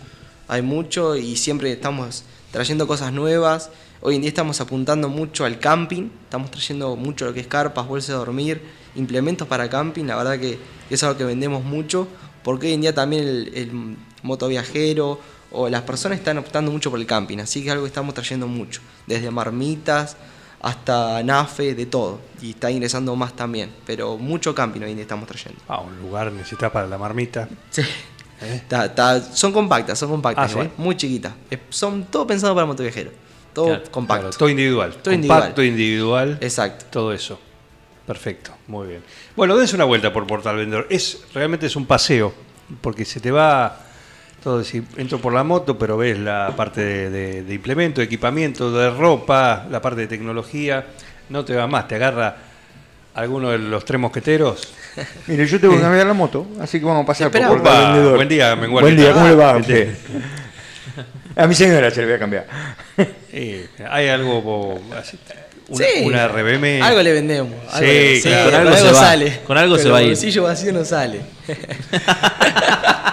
Hay 0.48 0.62
mucho 0.62 1.16
y 1.18 1.36
siempre 1.36 1.72
estamos 1.74 2.24
trayendo 2.52 2.88
cosas 2.88 3.12
nuevas. 3.12 3.70
Hoy 4.08 4.16
en 4.16 4.22
día 4.22 4.30
estamos 4.30 4.62
apuntando 4.62 5.10
mucho 5.10 5.44
al 5.44 5.60
camping. 5.60 6.08
Estamos 6.24 6.50
trayendo 6.50 6.96
mucho 6.96 7.26
lo 7.26 7.34
que 7.34 7.42
es 7.42 7.48
carpas, 7.48 7.86
bolsas 7.86 8.08
de 8.08 8.14
dormir, 8.14 8.62
implementos 8.96 9.46
para 9.50 9.70
camping. 9.70 10.06
La 10.06 10.16
verdad 10.16 10.40
que 10.40 10.58
es 10.90 11.04
algo 11.04 11.18
que 11.18 11.26
vendemos 11.26 11.62
mucho 11.66 12.08
porque 12.42 12.68
hoy 12.68 12.74
en 12.76 12.80
día 12.80 12.96
también 12.96 13.28
el, 13.28 13.52
el 13.54 13.98
motoviajero 14.24 15.20
o 15.52 15.68
las 15.68 15.82
personas 15.82 16.20
están 16.20 16.38
optando 16.38 16.72
mucho 16.72 16.90
por 16.90 17.02
el 17.02 17.06
camping. 17.06 17.40
Así 17.40 17.60
que 17.60 17.66
es 17.68 17.72
algo 17.74 17.84
que 17.84 17.90
estamos 17.90 18.14
trayendo 18.14 18.48
mucho. 18.48 18.80
Desde 19.08 19.30
marmitas 19.30 20.16
hasta 20.62 21.22
nafe, 21.22 21.76
de 21.76 21.86
todo. 21.86 22.22
Y 22.42 22.52
está 22.52 22.72
ingresando 22.72 23.14
más 23.18 23.36
también. 23.36 23.72
Pero 23.86 24.18
mucho 24.18 24.56
camping 24.56 24.80
hoy 24.84 24.92
en 24.92 24.96
día 24.96 25.04
estamos 25.04 25.28
trayendo. 25.28 25.60
Ah, 25.68 25.82
un 25.82 26.00
lugar 26.00 26.32
necesitas 26.32 26.72
para 26.72 26.88
la 26.88 26.98
marmita. 26.98 27.50
Sí. 27.72 27.82
Está- 28.72 29.22
son 29.34 29.52
compactas, 29.52 30.00
son 30.00 30.12
compactas, 30.12 30.56
Ah, 30.56 30.68
muy 30.78 30.96
chiquitas. 30.96 31.34
Son 31.70 32.06
todo 32.06 32.26
pensado 32.26 32.56
para 32.56 32.66
motoviajero. 32.66 33.27
Todo 33.58 33.66
Claro, 33.70 33.84
compacto. 33.92 34.22
Claro, 34.28 34.38
todo 34.38 34.50
individual. 34.50 34.94
Todo 35.02 35.14
Compacto, 35.16 35.64
individual. 35.64 36.38
Exacto. 36.42 36.86
Todo 36.92 37.12
eso. 37.12 37.40
Perfecto, 38.06 38.52
muy 38.68 38.88
bien. 38.88 39.02
Bueno, 39.36 39.58
dense 39.58 39.76
una 39.76 39.86
vuelta 39.86 40.14
por 40.14 40.28
Portal 40.28 40.58
Vendedor. 40.58 40.86
Es, 40.92 41.22
realmente 41.34 41.66
es 41.66 41.76
un 41.76 41.88
paseo, 41.88 42.34
porque 42.82 43.04
se 43.04 43.20
te 43.20 43.32
va 43.32 43.80
todo. 44.44 44.64
Si 44.64 44.84
entro 44.98 45.20
por 45.20 45.34
la 45.34 45.44
moto, 45.44 45.76
pero 45.78 45.98
ves 45.98 46.20
la 46.20 46.54
parte 46.56 46.82
de, 46.82 47.10
de- 47.10 47.44
de 47.44 47.54
implemento, 47.56 48.00
de 48.00 48.06
equipamiento, 48.06 48.72
de 48.72 48.92
ropa, 48.92 49.66
la 49.72 49.82
parte 49.82 50.02
de 50.02 50.08
tecnología. 50.08 50.86
No 51.30 51.44
te 51.44 51.56
va 51.56 51.66
más, 51.68 51.88
te 51.88 51.96
agarra 51.96 52.38
alguno 53.16 53.50
de 53.50 53.58
los 53.58 53.84
tres 53.84 54.00
mosqueteros. 54.00 54.72
Mire, 55.28 55.48
yo 55.48 55.60
tengo 55.60 55.74
que 55.76 55.82
cambiar 55.82 56.06
la 56.06 56.14
moto, 56.14 56.48
así 56.62 56.80
que 56.80 56.86
vamos 56.86 57.04
a 57.04 57.08
pasar 57.08 57.32
por 57.32 57.42
Portal 57.42 57.60
Opa, 57.60 57.92
Vendedor. 57.94 58.16
buen 58.18 58.30
día, 58.30 58.56
Mengual, 58.56 58.84
Buen 58.84 58.96
¿qué 58.96 59.02
día? 59.02 59.14
¿cómo 59.14 59.28
le 59.28 59.36
va 59.36 59.60
a 61.38 61.48
mi 61.48 61.56
señora 61.56 61.90
se 61.92 62.02
le 62.02 62.06
voy 62.08 62.16
a 62.16 62.20
cambiar. 62.20 62.46
Eh, 63.32 63.68
hay 63.90 64.08
algo, 64.08 64.80
así, 64.98 65.18
una, 65.70 65.86
Sí. 65.86 66.04
una 66.06 66.28
RBM. 66.28 66.82
Algo 66.82 67.02
le 67.04 67.14
vendemos. 67.14 67.54
Sí, 67.78 67.78
algo 67.78 67.82
le- 67.86 68.22
claro. 68.22 68.50
Con 68.52 68.56
algo 68.60 68.70
con 68.72 68.80
se 68.80 68.92
va. 68.94 69.00
sale. 69.00 69.40
Con 69.46 69.58
algo 69.58 69.76
se 69.78 69.84
Pero 69.84 69.94
va 69.94 70.00
a 70.00 70.02
ir. 70.04 70.08
bolsillo 70.10 70.44
vacío 70.44 70.74
no 70.74 70.86
sale. 70.86 71.22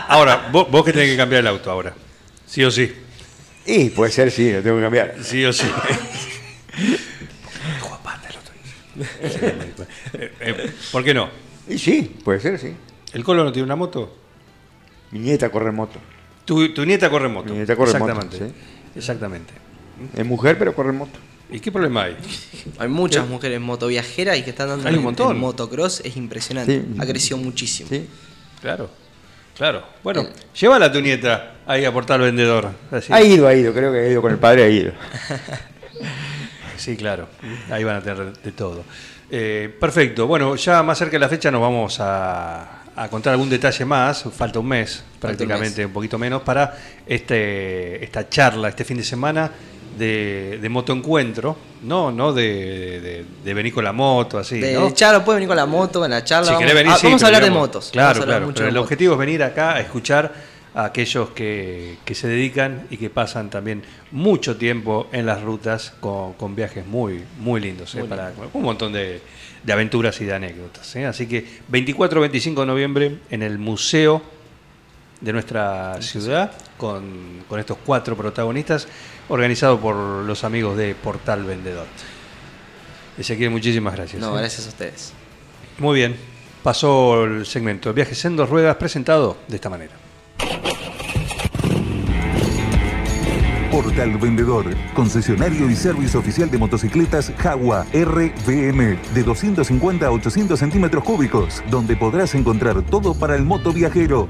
Ahora, 0.08 0.48
vos, 0.52 0.70
vos 0.70 0.84
que 0.84 0.92
tenés 0.92 1.10
que 1.10 1.16
cambiar 1.16 1.40
el 1.40 1.46
auto 1.48 1.70
ahora. 1.70 1.92
Sí 2.46 2.64
o 2.64 2.70
sí. 2.70 2.92
Y 3.66 3.90
puede 3.90 4.12
ser, 4.12 4.30
sí, 4.30 4.52
lo 4.52 4.62
tengo 4.62 4.76
que 4.76 4.82
cambiar. 4.82 5.14
Sí 5.22 5.44
o 5.44 5.52
sí. 5.52 5.66
Eh, 10.14 10.32
eh, 10.40 10.72
¿Por 10.92 11.02
qué 11.02 11.12
no? 11.14 11.28
Y 11.68 11.78
sí, 11.78 12.16
puede 12.24 12.40
ser, 12.40 12.58
sí. 12.58 12.74
¿El 13.12 13.24
Colo 13.24 13.42
no 13.44 13.52
tiene 13.52 13.64
una 13.64 13.76
moto? 13.76 14.16
Mi 15.10 15.18
nieta 15.18 15.48
corre 15.50 15.72
moto. 15.72 15.98
Tu, 16.44 16.72
tu 16.74 16.84
nieta 16.84 17.08
corre 17.10 17.28
moto. 17.28 17.50
Mi 17.52 17.58
nieta 17.58 17.74
corre 17.76 17.98
moto, 17.98 18.12
Exactamente. 18.12 18.54
Exactamente. 18.96 19.52
Es 20.16 20.26
mujer, 20.26 20.58
pero 20.58 20.74
corre 20.74 20.92
moto. 20.92 21.18
¿Y 21.50 21.60
qué 21.60 21.70
problema 21.70 22.04
hay? 22.04 22.16
Hay 22.78 22.88
muchas 22.88 23.26
mujeres 23.28 23.60
motoviajeras 23.60 24.36
y 24.38 24.42
que 24.42 24.50
están 24.50 24.68
dando 24.68 24.88
Hay 24.88 24.94
un 24.94 24.98
en- 25.00 25.04
montón. 25.04 25.30
en 25.32 25.38
motocross. 25.40 26.00
Es 26.00 26.16
impresionante. 26.16 26.80
Sí. 26.80 26.86
Ha 26.98 27.06
crecido 27.06 27.36
muchísimo. 27.38 27.88
Sí. 27.88 28.08
Claro. 28.60 28.90
Claro. 29.56 29.84
Bueno, 30.02 30.26
llévala 30.58 30.86
a 30.86 30.92
tu 30.92 31.00
nieta 31.00 31.54
ahí 31.66 31.84
a 31.84 31.92
portal 31.92 32.20
vendedor. 32.22 32.70
Así. 32.90 33.12
Ha 33.12 33.22
ido, 33.22 33.46
ha 33.46 33.54
ido, 33.54 33.72
creo 33.72 33.92
que 33.92 33.98
ha 34.00 34.08
ido 34.08 34.20
con 34.20 34.32
el 34.32 34.38
padre, 34.38 34.64
ha 34.64 34.68
ido. 34.68 34.92
Sí, 36.76 36.96
claro. 36.96 37.28
Ahí 37.70 37.84
van 37.84 37.96
a 37.96 38.00
tener 38.02 38.32
de 38.36 38.52
todo. 38.52 38.84
Eh, 39.30 39.74
perfecto. 39.80 40.26
Bueno, 40.26 40.54
ya 40.56 40.82
más 40.82 40.98
cerca 40.98 41.12
de 41.12 41.18
la 41.20 41.28
fecha 41.28 41.50
nos 41.50 41.60
vamos 41.60 41.96
a, 42.00 42.83
a 42.96 43.08
contar 43.08 43.32
algún 43.32 43.48
detalle 43.50 43.84
más. 43.84 44.24
Falta 44.36 44.58
un 44.58 44.66
mes, 44.68 45.02
prácticamente, 45.20 45.82
un, 45.84 45.90
mes. 45.90 45.94
poquito 45.94 46.18
menos, 46.18 46.42
para 46.42 46.76
este, 47.06 48.02
esta 48.04 48.28
charla, 48.28 48.68
este 48.68 48.84
fin 48.84 48.96
de 48.96 49.04
semana 49.04 49.50
de, 49.98 50.58
de 50.60 50.68
motoencuentro. 50.68 51.56
No, 51.82 52.10
no 52.10 52.32
de, 52.32 52.42
de- 53.00 53.24
de 53.44 53.54
venir 53.54 53.74
con 53.74 53.84
la 53.84 53.92
moto, 53.92 54.38
así. 54.38 54.58
De 54.58 54.72
¿no? 54.74 54.90
charla, 54.92 55.24
puede 55.24 55.36
venir 55.36 55.48
con 55.48 55.56
la 55.56 55.66
moto, 55.66 56.04
en 56.04 56.10
la 56.12 56.24
charla. 56.24 56.46
Si 56.46 56.52
vamos, 56.52 56.60
querés 56.62 56.74
venir, 56.74 56.92
ah, 56.94 56.98
sí, 56.98 57.06
vamos 57.06 57.22
a 57.22 57.26
hablar 57.26 57.44
de 57.44 57.50
motos. 57.50 57.90
Claro, 57.92 58.22
a 58.22 58.24
claro. 58.24 58.50
Pero 58.54 58.66
el 58.68 58.72
motos. 58.74 58.84
objetivo 58.84 59.12
es 59.14 59.18
venir 59.18 59.42
acá 59.42 59.74
a 59.74 59.80
escuchar 59.80 60.32
a 60.74 60.86
aquellos 60.86 61.30
que, 61.30 61.98
que 62.04 62.14
se 62.14 62.26
dedican 62.26 62.86
y 62.90 62.96
que 62.96 63.08
pasan 63.08 63.48
también 63.48 63.82
mucho 64.10 64.56
tiempo 64.56 65.08
en 65.12 65.26
las 65.26 65.42
rutas 65.42 65.92
con, 66.00 66.34
con 66.34 66.56
viajes 66.56 66.84
muy, 66.86 67.22
muy 67.38 67.60
lindos, 67.60 67.94
¿eh? 67.94 68.04
para 68.04 68.32
un 68.52 68.62
montón 68.62 68.92
de, 68.92 69.20
de 69.62 69.72
aventuras 69.72 70.20
y 70.20 70.24
de 70.24 70.34
anécdotas. 70.34 70.94
¿eh? 70.96 71.06
Así 71.06 71.26
que 71.26 71.46
24-25 71.70 72.60
de 72.60 72.66
noviembre 72.66 73.18
en 73.30 73.42
el 73.42 73.58
Museo 73.58 74.22
de 75.20 75.32
nuestra 75.32 76.02
ciudad 76.02 76.52
con, 76.76 77.44
con 77.48 77.60
estos 77.60 77.78
cuatro 77.84 78.16
protagonistas 78.16 78.88
organizado 79.28 79.78
por 79.80 79.94
los 79.94 80.42
amigos 80.44 80.76
de 80.76 80.94
Portal 80.96 81.44
Vendedor. 81.44 81.86
Ezequiel, 83.16 83.50
muchísimas 83.50 83.94
gracias. 83.94 84.20
No, 84.20 84.36
¿eh? 84.36 84.40
gracias 84.40 84.66
a 84.66 84.70
ustedes. 84.70 85.12
Muy 85.78 85.96
bien. 85.96 86.16
Pasó 86.64 87.24
el 87.24 87.46
segmento 87.46 87.90
de 87.90 87.94
viajes 87.94 88.24
en 88.24 88.36
dos 88.36 88.48
ruedas 88.48 88.76
presentado 88.76 89.36
de 89.48 89.56
esta 89.56 89.70
manera. 89.70 90.03
Portal 93.74 94.16
Vendedor, 94.18 94.66
concesionario 94.94 95.68
y 95.68 95.74
servicio 95.74 96.20
oficial 96.20 96.48
de 96.48 96.58
motocicletas 96.58 97.32
Jaguar 97.36 97.84
RVM 97.92 98.96
de 99.12 99.22
250 99.24 100.06
a 100.06 100.12
800 100.12 100.58
centímetros 100.58 101.02
cúbicos, 101.02 101.60
donde 101.70 101.96
podrás 101.96 102.36
encontrar 102.36 102.82
todo 102.82 103.14
para 103.14 103.34
el 103.34 103.44
moto 103.44 103.72
viajero. 103.72 104.28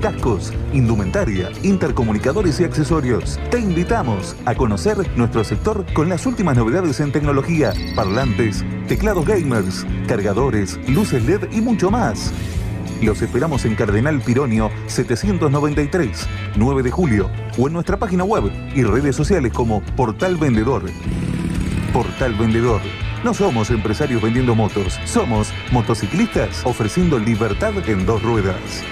cascos, 0.00 0.52
indumentaria, 0.72 1.50
intercomunicadores 1.62 2.58
y 2.58 2.64
accesorios. 2.64 3.38
Te 3.50 3.60
invitamos 3.60 4.34
a 4.44 4.54
conocer 4.56 4.96
nuestro 5.16 5.44
sector 5.44 5.84
con 5.92 6.08
las 6.08 6.26
últimas 6.26 6.56
novedades 6.56 6.98
en 7.00 7.12
tecnología, 7.12 7.72
parlantes, 7.94 8.64
teclados 8.88 9.24
gamers, 9.24 9.86
cargadores, 10.08 10.80
luces 10.88 11.24
LED 11.24 11.52
y 11.52 11.60
mucho 11.60 11.90
más. 11.90 12.32
Los 13.02 13.22
esperamos 13.22 13.64
en 13.64 13.74
Cardenal 13.76 14.20
Pironio 14.20 14.70
793, 14.86 16.28
9 16.56 16.82
de 16.82 16.90
julio, 16.90 17.30
o 17.56 17.66
en 17.66 17.72
nuestra 17.72 17.96
página 17.96 18.24
web 18.24 18.52
y 18.74 18.82
redes 18.82 19.16
sociales 19.16 19.52
como 19.54 19.80
Portal 19.96 20.36
Vendedor. 20.36 20.82
Portal 21.94 22.34
Vendedor. 22.34 22.82
No 23.24 23.32
somos 23.32 23.70
empresarios 23.70 24.20
vendiendo 24.20 24.54
motos, 24.54 24.98
somos 25.06 25.52
motociclistas 25.72 26.60
ofreciendo 26.64 27.18
libertad 27.18 27.72
en 27.88 28.04
dos 28.04 28.22
ruedas. 28.22 28.84